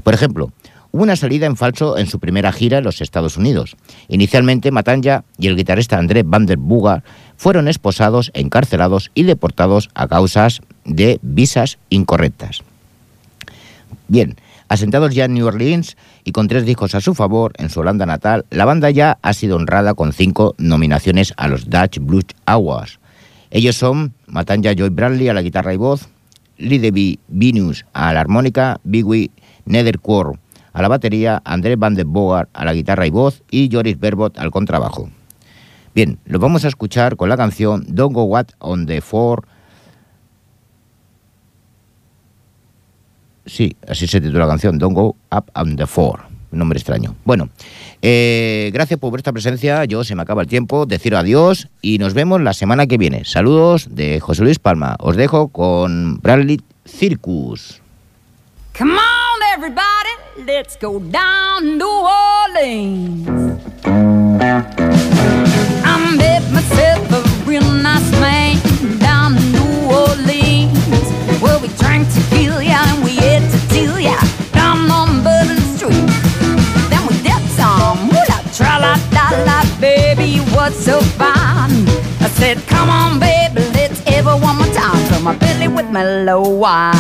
Por 0.03 0.13
ejemplo, 0.13 0.51
hubo 0.91 1.03
una 1.03 1.15
salida 1.15 1.45
en 1.45 1.57
falso 1.57 1.97
en 1.97 2.07
su 2.07 2.19
primera 2.19 2.51
gira 2.51 2.79
en 2.79 2.83
los 2.83 3.01
Estados 3.01 3.37
Unidos. 3.37 3.75
Inicialmente, 4.07 4.71
Matanja 4.71 5.23
y 5.37 5.47
el 5.47 5.55
guitarrista 5.55 5.97
André 5.97 6.23
van 6.23 6.45
der 6.45 6.57
Buga 6.57 7.03
fueron 7.35 7.67
esposados, 7.67 8.31
encarcelados 8.33 9.11
y 9.13 9.23
deportados 9.23 9.89
a 9.93 10.07
causas 10.07 10.61
de 10.85 11.19
visas 11.21 11.77
incorrectas. 11.89 12.61
Bien, 14.07 14.35
asentados 14.69 15.13
ya 15.13 15.25
en 15.25 15.33
New 15.33 15.47
Orleans 15.47 15.97
y 16.23 16.31
con 16.31 16.47
tres 16.47 16.65
discos 16.65 16.95
a 16.95 17.01
su 17.01 17.15
favor 17.15 17.51
en 17.57 17.69
su 17.69 17.81
Holanda 17.81 18.05
natal, 18.05 18.45
la 18.49 18.65
banda 18.65 18.89
ya 18.91 19.17
ha 19.21 19.33
sido 19.33 19.57
honrada 19.57 19.93
con 19.93 20.13
cinco 20.13 20.55
nominaciones 20.57 21.33
a 21.35 21.47
los 21.47 21.69
Dutch 21.69 21.99
Blues 21.99 22.27
Awards. 22.45 22.99
Ellos 23.49 23.75
son 23.75 24.13
Matanja 24.27 24.73
Joy 24.73 24.89
Bradley 24.89 25.27
a 25.27 25.33
la 25.33 25.41
guitarra 25.41 25.73
y 25.73 25.77
voz, 25.77 26.07
Lideby 26.61 27.19
Vinus 27.27 27.85
a 27.93 28.13
la 28.13 28.21
armónica, 28.21 28.79
Bigui 28.83 29.31
Nederquor 29.65 30.39
a 30.73 30.81
la 30.81 30.87
batería, 30.87 31.41
André 31.43 31.75
Van 31.75 31.95
de 31.95 32.03
Boer 32.03 32.47
a 32.53 32.65
la 32.65 32.73
guitarra 32.73 33.05
y 33.05 33.09
voz 33.09 33.43
y 33.51 33.69
Joris 33.71 33.99
Berbot 33.99 34.37
al 34.39 34.51
contrabajo. 34.51 35.09
Bien, 35.93 36.19
lo 36.25 36.39
vamos 36.39 36.63
a 36.63 36.69
escuchar 36.69 37.17
con 37.17 37.27
la 37.27 37.35
canción 37.35 37.83
Don't 37.87 38.15
Go 38.15 38.23
What 38.23 38.47
on 38.59 38.85
the 38.85 39.01
Four. 39.01 39.45
Sí, 43.45 43.75
así 43.87 44.07
se 44.07 44.21
titula 44.21 44.45
la 44.45 44.51
canción, 44.51 44.77
Don't 44.77 44.95
Go 44.95 45.17
Up 45.31 45.51
on 45.53 45.75
the 45.75 45.85
Four. 45.85 46.30
Nombre 46.51 46.77
extraño. 46.77 47.15
Bueno, 47.23 47.49
eh, 48.01 48.69
gracias 48.73 48.99
por 48.99 49.09
vuestra 49.09 49.31
presencia. 49.31 49.85
Yo 49.85 50.03
se 50.03 50.15
me 50.15 50.21
acaba 50.21 50.41
el 50.41 50.47
tiempo. 50.47 50.85
Decir 50.85 51.15
adiós 51.15 51.69
y 51.81 51.97
nos 51.97 52.13
vemos 52.13 52.41
la 52.41 52.53
semana 52.53 52.87
que 52.87 52.97
viene. 52.97 53.23
Saludos 53.25 53.87
de 53.91 54.19
José 54.19 54.43
Luis 54.43 54.59
Palma. 54.59 54.95
Os 54.99 55.15
dejo 55.15 55.47
con 55.47 56.19
Bradley 56.21 56.61
Circus. 56.85 57.81
Come 58.77 58.93
on, 58.93 59.57
everybody, 59.57 60.11
myself 66.51 67.11
a 67.11 67.47
real 67.47 67.63
nice 67.83 68.11
man 68.19 68.40
so 80.73 80.99
fun? 81.01 81.69
I 82.19 82.29
said, 82.33 82.57
come 82.67 82.89
on, 82.89 83.19
baby, 83.19 83.61
let's 83.73 83.99
have 84.09 84.27
a 84.27 84.37
one 84.37 84.57
more 84.57 84.67
time. 84.73 84.97
Fill 85.09 85.21
my 85.21 85.35
belly 85.37 85.67
with 85.67 85.89
mellow 85.89 86.49
wine. 86.49 86.93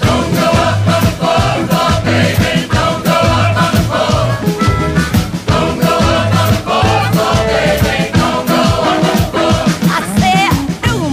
Don't 0.00 0.32
go 0.34 0.46
up 0.68 0.86
on 0.94 1.00
the 1.04 1.12
floor, 1.18 1.92
baby. 2.04 2.66
Don't 2.68 3.02
go 3.04 3.16
up 3.40 3.56
on 3.64 3.72
the 3.76 3.82
floor. 3.90 4.22
Don't 5.52 5.76
go 5.80 5.94
up 6.18 6.34
on 6.40 6.46
the 6.52 6.60
floor, 6.64 7.36
baby. 7.50 7.96
Don't 8.18 8.44
go 8.46 8.60
up 8.62 8.90
on 8.90 8.98
the 9.08 9.16
floor. 9.32 9.58
I 9.88 10.00
said, 10.20 10.52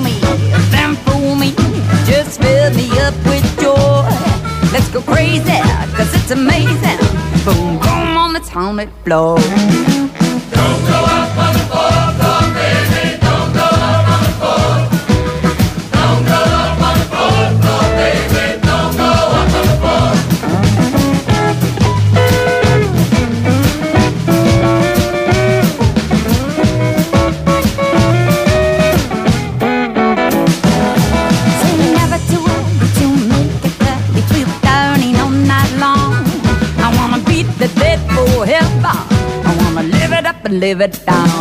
me, 0.05 0.15
then 0.71 0.91
fool 1.05 1.35
me. 1.35 1.49
Just 2.05 2.41
fill 2.41 2.69
me 2.73 2.87
up 2.99 3.15
with 3.25 3.45
joy. 3.59 4.07
Let's 4.71 4.89
go 4.89 5.01
crazy, 5.01 5.59
cause 5.95 6.13
it's 6.13 6.31
amazing. 6.31 6.99
Boom, 7.45 7.79
boom, 7.79 8.17
on 8.17 8.33
the 8.33 8.39
tonic 8.41 8.89
floor. 9.03 9.37
Don't 10.51 10.83
live 40.59 40.81
it 40.81 41.05
down. 41.05 41.38